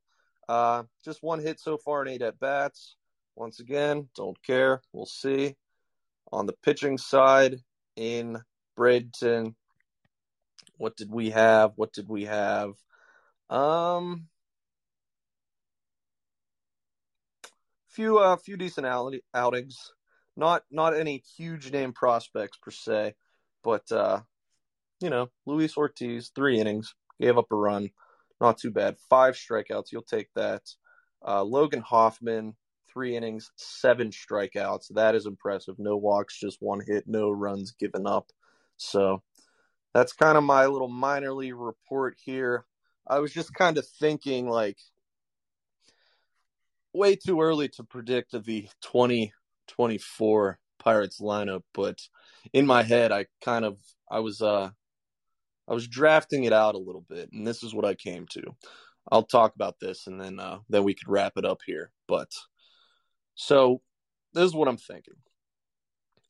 uh, 0.50 0.84
just 1.06 1.24
one 1.24 1.40
hit 1.40 1.62
so 1.62 1.78
far 1.78 2.02
in 2.02 2.10
eight 2.10 2.22
at 2.22 2.38
bats. 2.38 2.98
Once 3.38 3.60
again, 3.60 4.10
don't 4.16 4.42
care. 4.42 4.82
We'll 4.92 5.06
see. 5.06 5.56
On 6.32 6.48
the 6.48 6.56
pitching 6.64 6.98
side 6.98 7.58
in 7.96 8.40
Bradenton, 8.76 9.54
what 10.78 10.98
did 10.98 11.12
we 11.12 11.30
have? 11.30 11.74
What 11.76 11.94
did 11.94 12.10
we 12.10 12.26
have? 12.26 12.74
Um, 13.52 14.26
few 17.90 18.18
uh 18.18 18.38
few 18.38 18.58
decent 18.58 18.88
outings. 19.36 19.94
Not 20.36 20.64
not 20.72 20.96
any 20.96 21.24
huge 21.38 21.72
name 21.72 21.94
prospects 21.94 22.58
per 22.58 22.72
se, 22.72 23.14
but 23.64 23.92
uh, 23.92 24.22
you 25.00 25.12
know, 25.12 25.30
Luis 25.46 25.78
Ortiz, 25.78 26.32
three 26.34 26.60
innings, 26.60 26.96
gave 27.22 27.38
up 27.38 27.52
a 27.52 27.56
run, 27.56 27.92
not 28.42 28.58
too 28.58 28.72
bad. 28.72 28.98
Five 29.12 29.36
strikeouts, 29.36 29.92
you'll 29.92 30.02
take 30.02 30.30
that. 30.36 30.64
Uh, 31.26 31.44
Logan 31.44 31.82
Hoffman, 31.82 32.56
three 32.98 33.16
innings, 33.16 33.52
seven 33.58 34.10
strikeouts. 34.10 34.92
That 34.96 35.14
is 35.14 35.28
impressive. 35.28 35.76
No 35.78 35.98
walks, 35.98 36.40
just 36.40 36.58
one 36.62 36.82
hit, 36.84 37.04
no 37.06 37.30
runs 37.30 37.74
given 37.74 38.08
up. 38.08 38.32
So 38.78 39.22
that's 39.94 40.14
kind 40.14 40.36
of 40.36 40.44
my 40.44 40.66
little 40.66 40.88
minor 40.88 41.32
league 41.32 41.54
report 41.54 42.18
here. 42.20 42.66
I 43.06 43.20
was 43.20 43.32
just 43.32 43.54
kind 43.54 43.78
of 43.78 43.88
thinking 43.88 44.50
like 44.50 44.80
way 46.92 47.16
too 47.16 47.40
early 47.40 47.70
to 47.70 47.84
predict 47.84 48.32
the 48.32 48.68
2024 48.82 50.60
Pirates 50.80 51.22
lineup, 51.22 51.62
but 51.76 52.00
in 52.52 52.66
my 52.66 52.82
head, 52.82 53.12
I 53.12 53.28
kind 53.46 53.64
of 53.64 53.78
I 54.10 54.22
was 54.22 54.42
uh 54.42 54.72
I 55.68 55.74
was 55.74 55.88
drafting 55.88 56.46
it 56.46 56.54
out 56.54 56.74
a 56.74 56.80
little 56.80 57.06
bit, 57.08 57.30
and 57.32 57.46
this 57.46 57.62
is 57.62 57.76
what 57.76 57.86
I 57.86 57.94
came 57.94 58.26
to. 58.32 58.42
I'll 59.12 59.24
talk 59.24 59.54
about 59.54 59.80
this, 59.80 60.08
and 60.08 60.20
then 60.20 60.40
uh, 60.40 60.60
then 60.68 60.84
we 60.84 60.96
could 60.96 61.10
wrap 61.10 61.34
it 61.36 61.46
up 61.46 61.60
here. 61.64 61.92
But 62.08 62.32
so 63.38 63.82
this 64.34 64.44
is 64.44 64.54
what 64.54 64.68
I'm 64.68 64.78
thinking. 64.78 65.14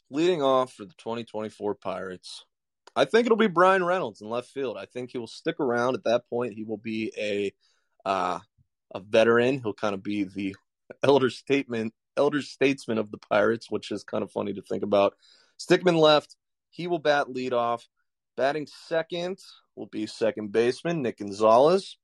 Leading 0.09 0.41
off 0.43 0.73
for 0.73 0.85
the 0.85 0.93
2024 0.97 1.75
Pirates, 1.75 2.45
I 2.95 3.05
think 3.05 3.25
it'll 3.25 3.37
be 3.37 3.47
Bryan 3.47 3.83
Reynolds 3.83 4.21
in 4.21 4.29
left 4.29 4.49
field. 4.49 4.77
I 4.77 4.85
think 4.85 5.11
he 5.11 5.17
will 5.17 5.27
stick 5.27 5.59
around 5.59 5.95
at 5.95 6.03
that 6.03 6.29
point. 6.29 6.53
He 6.53 6.63
will 6.63 6.77
be 6.77 7.11
a 7.17 7.53
uh, 8.07 8.39
a 8.93 8.99
veteran. 8.99 9.61
He'll 9.61 9.73
kind 9.73 9.93
of 9.95 10.03
be 10.03 10.23
the 10.23 10.55
elder 11.03 11.29
statement, 11.29 11.93
elder 12.15 12.41
statesman 12.41 12.97
of 12.97 13.11
the 13.11 13.17
Pirates, 13.17 13.71
which 13.71 13.91
is 13.91 14.03
kind 14.03 14.23
of 14.23 14.31
funny 14.31 14.53
to 14.53 14.61
think 14.61 14.83
about. 14.83 15.15
Stickman 15.59 15.99
left. 15.99 16.35
He 16.69 16.87
will 16.87 16.99
bat 16.99 17.27
leadoff. 17.27 17.83
Batting 18.35 18.67
second 18.87 19.39
will 19.75 19.87
be 19.87 20.05
second 20.05 20.51
baseman 20.51 21.01
Nick 21.01 21.17
Gonzalez. 21.17 21.97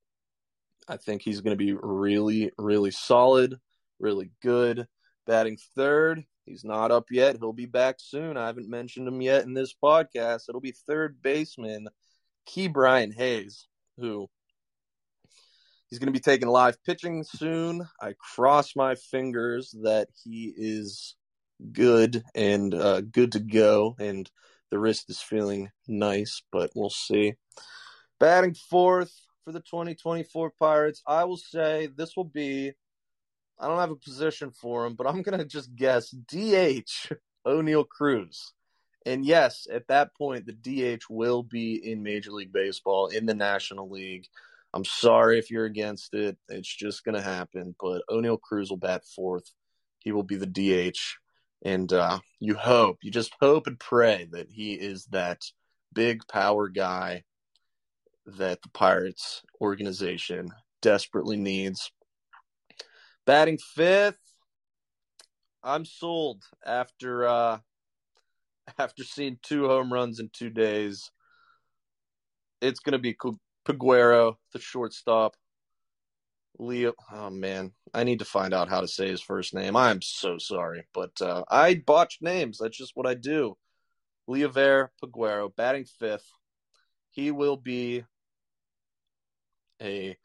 I 0.88 0.98
think 0.98 1.22
he's 1.22 1.42
going 1.42 1.58
to 1.58 1.64
be 1.64 1.74
really, 1.74 2.52
really 2.58 2.92
solid, 2.92 3.60
really 4.04 4.30
good. 4.44 4.86
Batting 5.26 5.58
third, 5.76 6.24
he's 6.46 6.64
not 6.64 6.92
up 6.92 7.06
yet. 7.10 7.38
He'll 7.40 7.54
be 7.54 7.66
back 7.66 7.96
soon. 8.00 8.38
I 8.38 8.48
haven't 8.48 8.70
mentioned 8.70 9.08
him 9.08 9.22
yet 9.22 9.46
in 9.46 9.54
this 9.54 9.74
podcast. 9.74 10.50
It'll 10.50 10.62
be 10.62 10.76
third 10.86 11.22
baseman 11.22 11.88
Ke'Bryan 12.48 13.14
Hayes, 13.16 13.68
who 13.98 14.30
He's 15.94 16.00
going 16.00 16.12
to 16.12 16.20
be 16.20 16.24
taking 16.24 16.48
live 16.48 16.84
pitching 16.84 17.24
soon. 17.24 17.88
I 18.02 18.16
cross 18.18 18.76
my 18.76 18.96
fingers 18.96 19.76
that 19.84 20.08
he 20.24 20.52
is 20.58 21.16
good 21.72 22.24
and 22.34 22.74
uh, 22.74 23.02
good 23.02 23.34
to 23.34 23.40
go, 23.40 23.96
and 24.00 24.28
the 24.72 24.80
wrist 24.80 25.12
is 25.12 25.22
feeling 25.22 25.70
nice, 25.88 26.42
but 26.52 26.72
we'll 26.74 26.90
see. 26.90 27.36
Batting 28.20 28.56
fourth 28.56 29.14
for 29.46 29.52
the 29.52 29.60
2024 29.60 30.54
Pirates, 30.60 31.04
I 31.06 31.26
will 31.26 31.38
say 31.38 31.90
this 31.96 32.18
will 32.18 32.24
be. 32.24 32.74
I 33.60 33.68
don't 33.68 33.80
have 33.80 33.92
a 33.92 33.96
position 33.96 34.52
for 34.52 34.86
him, 34.86 34.96
but 34.96 35.08
I'm 35.08 35.22
going 35.22 35.40
to 35.40 35.46
just 35.46 35.76
guess 35.76 36.10
DH 36.10 37.14
Oneil 37.46 37.88
Cruz. 37.88 38.54
And 39.06 39.26
yes, 39.26 39.68
at 39.72 39.88
that 39.88 40.16
point, 40.16 40.46
the 40.46 40.54
DH 40.98 41.04
will 41.10 41.44
be 41.44 41.76
in 41.92 42.04
Major 42.04 42.32
League 42.32 42.54
Baseball, 42.54 43.08
in 43.08 43.26
the 43.26 43.34
National 43.34 43.90
League. 43.90 44.28
I'm 44.74 44.86
sorry 44.86 45.38
if 45.38 45.52
you're 45.52 45.66
against 45.66 46.14
it. 46.14 46.38
It's 46.50 46.74
just 46.74 47.04
going 47.04 47.16
to 47.16 47.22
happen. 47.22 47.76
But 47.80 48.04
Oneil 48.10 48.42
Cruz 48.42 48.70
will 48.70 48.78
bat 48.78 49.04
fourth. 49.16 49.52
He 50.00 50.12
will 50.12 50.24
be 50.24 50.38
the 50.38 50.46
DH. 50.92 51.00
And 51.66 51.92
uh, 51.94 52.20
you 52.40 52.56
hope, 52.56 52.98
you 53.04 53.12
just 53.12 53.34
hope 53.40 53.68
and 53.68 53.80
pray 53.80 54.28
that 54.32 54.50
he 54.50 54.74
is 54.74 55.06
that 55.08 55.42
big 55.94 56.28
power 56.28 56.68
guy 56.68 57.24
that 58.26 58.62
the 58.62 58.70
Pirates 58.70 59.42
organization 59.62 60.50
desperately 60.82 61.38
needs. 61.38 61.92
Batting 63.26 63.58
fifth, 63.58 64.20
I'm 65.64 65.86
sold 65.86 66.44
after 66.66 67.28
uh, 67.28 67.60
after 68.78 69.04
seeing 69.04 69.38
two 69.42 69.68
home 69.68 69.92
runs 69.92 70.20
in 70.20 70.30
two 70.34 70.50
days. 70.50 71.10
It's 72.62 72.80
going 72.80 72.94
to 72.94 73.00
be 73.00 73.16
Peguero, 73.66 74.36
the 74.52 74.60
shortstop. 74.60 75.36
Leo, 76.60 76.94
oh 77.12 77.30
man, 77.30 77.72
I 77.94 78.04
need 78.04 78.20
to 78.20 78.26
find 78.26 78.54
out 78.54 78.70
how 78.70 78.82
to 78.82 78.88
say 78.88 79.08
his 79.08 79.22
first 79.22 79.54
name. 79.56 79.76
I'm 79.76 80.02
so 80.02 80.38
sorry, 80.38 80.86
but 80.94 81.20
uh, 81.20 81.44
I 81.50 81.76
botched 81.76 82.22
names. 82.22 82.60
That's 82.60 82.78
just 82.78 82.92
what 82.96 83.08
I 83.08 83.16
do. 83.16 83.58
Liover 84.30 84.90
Peguero, 85.04 85.54
batting 85.56 85.86
fifth. 85.86 86.30
He 87.10 87.32
will 87.32 87.58
be 87.58 88.04
a 89.82 90.16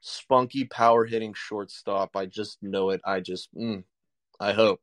spunky 0.00 0.64
power 0.64 1.04
hitting 1.04 1.34
shortstop. 1.34 2.16
I 2.16 2.26
just 2.26 2.58
know 2.62 2.90
it. 2.90 3.00
I 3.04 3.20
just, 3.20 3.54
mm, 3.54 3.84
I 4.40 4.52
hope. 4.52 4.80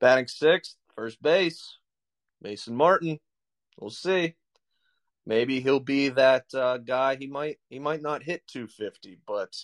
Batting 0.00 0.28
sixth, 0.28 0.76
First 0.98 1.22
base, 1.22 1.78
Mason 2.42 2.74
Martin. 2.74 3.20
We'll 3.78 3.90
see. 3.90 4.34
Maybe 5.24 5.60
he'll 5.60 5.78
be 5.78 6.08
that 6.08 6.46
uh, 6.52 6.78
guy. 6.78 7.14
He 7.14 7.28
might 7.28 7.58
he 7.70 7.78
might 7.78 8.02
not 8.02 8.24
hit 8.24 8.42
250, 8.48 9.20
but 9.24 9.54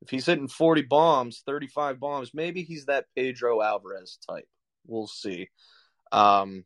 if 0.00 0.08
he's 0.08 0.24
hitting 0.24 0.48
40 0.48 0.80
bombs, 0.88 1.42
35 1.44 2.00
bombs, 2.00 2.30
maybe 2.32 2.62
he's 2.62 2.86
that 2.86 3.04
Pedro 3.14 3.60
Alvarez 3.60 4.18
type. 4.26 4.48
We'll 4.86 5.06
see. 5.06 5.50
Um, 6.12 6.64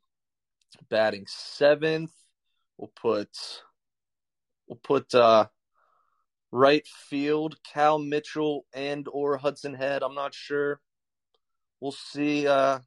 batting 0.88 1.24
seventh, 1.26 2.12
we'll 2.78 2.92
put 2.94 3.30
we'll 4.68 4.78
put 4.80 5.12
uh, 5.12 5.46
right 6.54 6.86
field 6.86 7.56
Cal 7.64 7.98
Mitchell 7.98 8.64
and 8.72 9.08
or 9.10 9.36
Hudson 9.36 9.74
Head. 9.74 10.04
I'm 10.04 10.14
not 10.14 10.32
sure. 10.32 10.80
We'll 11.80 11.90
see 11.90 12.46
uh, 12.46 12.78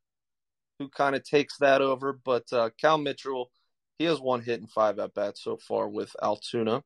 who 0.80 0.88
kind 0.88 1.18
of 1.18 1.24
takes 1.26 1.58
that 1.58 1.82
over, 1.82 2.14
but 2.14 2.46
uh, 2.54 2.70
Cal 2.80 2.98
Mitchell 2.98 3.52
he 4.00 4.06
has 4.06 4.22
one 4.22 4.42
hit 4.42 4.62
and 4.62 4.72
five 4.72 5.00
at 5.00 5.14
bats 5.14 5.44
so 5.44 5.58
far 5.58 5.90
with 5.90 6.16
Altoona, 6.24 6.82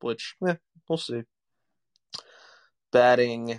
which 0.00 0.34
eh, 0.46 0.56
we'll 0.88 0.98
see. 0.98 1.22
Batting 2.92 3.58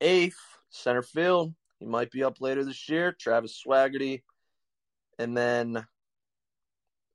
eighth, 0.00 0.40
center 0.70 1.02
field. 1.02 1.54
He 1.80 1.86
might 1.86 2.10
be 2.10 2.24
up 2.24 2.40
later 2.40 2.64
this 2.64 2.88
year. 2.88 3.12
Travis 3.12 3.62
Swaggerty. 3.62 4.22
And 5.18 5.36
then 5.36 5.84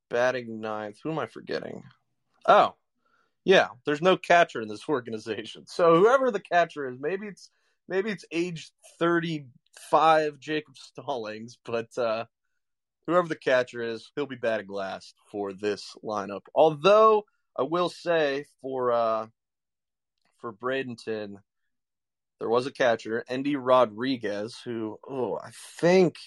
batting 0.09 0.61
ninth. 0.61 0.97
Who 1.03 1.11
am 1.11 1.19
I 1.19 1.25
forgetting? 1.27 1.81
Oh, 2.45 2.75
yeah. 3.49 3.69
There's 3.83 4.01
no 4.01 4.15
catcher 4.15 4.61
in 4.61 4.67
this 4.67 4.83
organization. 4.89 5.65
So 5.65 5.97
whoever 5.97 6.29
the 6.29 6.39
catcher 6.39 6.87
is, 6.87 6.99
maybe 6.99 7.27
it's 7.27 7.49
maybe 7.87 8.11
it's 8.11 8.25
age 8.31 8.69
35 8.99 10.39
Jacob 10.39 10.77
Stallings, 10.77 11.57
but 11.65 11.97
uh, 11.97 12.25
whoever 13.07 13.27
the 13.27 13.35
catcher 13.35 13.81
is, 13.81 14.11
he'll 14.15 14.27
be 14.27 14.35
batting 14.35 14.67
last 14.67 15.15
for 15.31 15.51
this 15.51 15.95
lineup. 16.03 16.41
Although 16.53 17.25
I 17.57 17.63
will 17.63 17.89
say 17.89 18.45
for 18.61 18.91
uh, 18.91 19.25
for 20.37 20.53
Bradenton, 20.53 21.37
there 22.37 22.49
was 22.49 22.67
a 22.67 22.71
catcher, 22.71 23.25
Endy 23.27 23.55
Rodriguez, 23.55 24.57
who 24.63 24.99
oh 25.09 25.39
I 25.43 25.49
think 25.79 26.17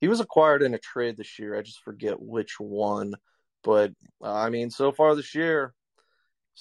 he 0.00 0.08
was 0.08 0.18
acquired 0.18 0.62
in 0.62 0.74
a 0.74 0.78
trade 0.78 1.16
this 1.16 1.38
year. 1.38 1.56
I 1.56 1.62
just 1.62 1.84
forget 1.84 2.20
which 2.20 2.58
one, 2.58 3.14
but 3.62 3.92
uh, 4.20 4.34
I 4.34 4.50
mean 4.50 4.70
so 4.70 4.90
far 4.90 5.14
this 5.14 5.36
year, 5.36 5.72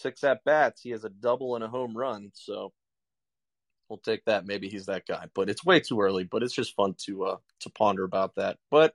six 0.01 0.23
at 0.23 0.43
bats, 0.43 0.81
he 0.81 0.91
has 0.91 1.03
a 1.03 1.09
double 1.09 1.55
and 1.55 1.63
a 1.63 1.67
home 1.67 1.95
run. 1.95 2.31
So 2.33 2.73
we'll 3.89 3.99
take 3.99 4.25
that. 4.25 4.45
Maybe 4.45 4.69
he's 4.69 4.85
that 4.85 5.05
guy, 5.07 5.25
but 5.33 5.49
it's 5.49 5.65
way 5.65 5.79
too 5.79 6.01
early. 6.01 6.23
But 6.23 6.43
it's 6.43 6.53
just 6.53 6.75
fun 6.75 6.95
to 7.05 7.25
uh, 7.25 7.37
to 7.61 7.69
ponder 7.71 8.03
about 8.03 8.35
that. 8.35 8.57
But 8.69 8.93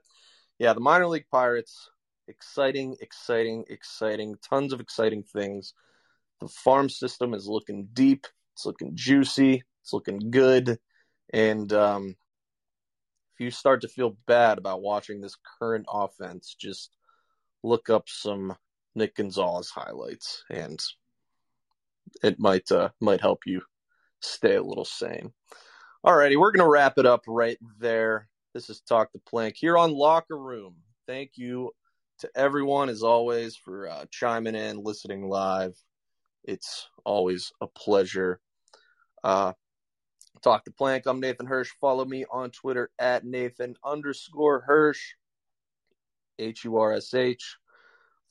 yeah, 0.59 0.73
the 0.73 0.79
minor 0.79 1.07
league 1.07 1.27
Pirates, 1.31 1.89
exciting, 2.27 2.95
exciting, 3.01 3.65
exciting, 3.69 4.35
tons 4.47 4.73
of 4.73 4.79
exciting 4.79 5.23
things. 5.23 5.73
The 6.41 6.47
farm 6.47 6.89
system 6.89 7.33
is 7.33 7.47
looking 7.47 7.89
deep. 7.93 8.27
It's 8.53 8.65
looking 8.65 8.91
juicy. 8.95 9.63
It's 9.81 9.93
looking 9.93 10.31
good. 10.31 10.79
And 11.33 11.71
um, 11.73 12.15
if 13.33 13.43
you 13.43 13.51
start 13.51 13.81
to 13.81 13.87
feel 13.87 14.17
bad 14.27 14.57
about 14.57 14.81
watching 14.81 15.19
this 15.19 15.35
current 15.59 15.85
offense, 15.91 16.55
just 16.57 16.91
look 17.63 17.89
up 17.89 18.07
some 18.07 18.55
Nick 18.95 19.15
Gonzalez 19.15 19.69
highlights, 19.69 20.43
and 20.49 20.81
it 22.23 22.39
might 22.39 22.71
uh, 22.71 22.89
might 23.01 23.21
help 23.21 23.41
you 23.45 23.61
stay 24.21 24.55
a 24.55 24.63
little 24.63 24.85
sane. 24.85 25.33
Alrighty, 26.05 26.37
we're 26.37 26.51
gonna 26.51 26.69
wrap 26.69 26.97
it 26.97 27.05
up 27.05 27.21
right 27.27 27.57
there. 27.79 28.29
This 28.53 28.69
is 28.69 28.79
Talk 28.81 29.11
the 29.11 29.19
Plank 29.19 29.55
here 29.57 29.77
on 29.77 29.91
Locker 29.91 30.37
Room. 30.37 30.75
Thank 31.07 31.31
you 31.35 31.71
to 32.19 32.29
everyone, 32.35 32.89
as 32.89 33.03
always, 33.03 33.57
for 33.57 33.89
uh, 33.89 34.05
chiming 34.09 34.55
in, 34.55 34.81
listening 34.81 35.27
live. 35.27 35.75
It's 36.45 36.87
always 37.03 37.51
a 37.59 37.67
pleasure. 37.67 38.39
Uh, 39.23 39.53
Talk 40.41 40.63
the 40.63 40.71
Plank. 40.71 41.05
I'm 41.05 41.19
Nathan 41.19 41.47
Hursh. 41.47 41.71
Follow 41.81 42.05
me 42.05 42.25
on 42.31 42.51
Twitter 42.51 42.91
at 42.99 43.25
Nathan 43.25 43.75
underscore 43.83 44.61
Hursh, 44.61 45.15
H 46.39 46.63
U 46.63 46.77
R 46.77 46.93
S 46.93 47.13
H. 47.13 47.57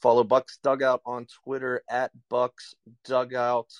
Follow 0.00 0.24
Bucs 0.24 0.58
Dugout 0.62 1.00
on 1.06 1.26
Twitter 1.44 1.82
at 1.88 2.10
Bucs 2.30 2.74
Dugout. 3.04 3.72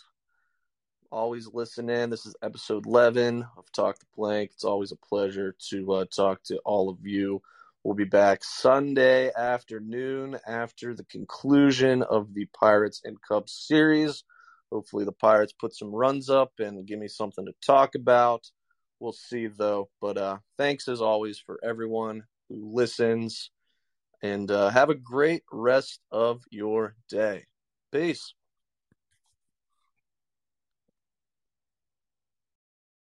Always 1.11 1.47
listen 1.53 1.91
in. 1.91 2.11
This 2.11 2.27
is 2.27 2.35
episode 2.43 2.87
11 2.87 3.47
of 3.57 3.71
Talk 3.73 3.99
the 3.99 4.07
Plank. 4.15 4.51
It's 4.53 4.65
always 4.65 4.91
a 4.91 4.97
pleasure 4.97 5.55
to 5.71 5.93
uh, 5.93 6.05
talk 6.07 6.43
to 6.45 6.59
all 6.65 6.89
of 6.89 7.07
you. 7.07 7.43
We'll 7.85 7.95
be 7.95 8.05
back 8.05 8.43
Sunday 8.43 9.31
afternoon 9.37 10.39
after 10.47 10.95
the 10.95 11.05
conclusion 11.05 12.03
of 12.03 12.33
the 12.33 12.47
Pirates 12.47 13.03
and 13.05 13.21
Cubs 13.21 13.53
series. 13.53 14.25
Hopefully, 14.73 15.05
the 15.05 15.13
Pirates 15.13 15.53
put 15.53 15.75
some 15.75 15.95
runs 15.95 16.31
up 16.31 16.53
and 16.59 16.87
give 16.87 16.99
me 16.99 17.09
something 17.09 17.45
to 17.45 17.55
talk 17.65 17.95
about. 17.95 18.51
We'll 18.99 19.13
see, 19.13 19.47
though. 19.47 19.91
But 20.01 20.17
uh, 20.17 20.39
thanks 20.57 20.89
as 20.89 21.03
always 21.03 21.39
for 21.39 21.61
everyone 21.63 22.25
who 22.49 22.73
listens. 22.75 23.51
And 24.25 24.51
uh, 24.51 24.71
have 24.71 24.91
a 24.91 24.97
great 24.97 25.45
rest 25.53 26.01
of 26.11 26.43
your 26.51 26.97
day. 27.09 27.47
Peace. 27.93 28.35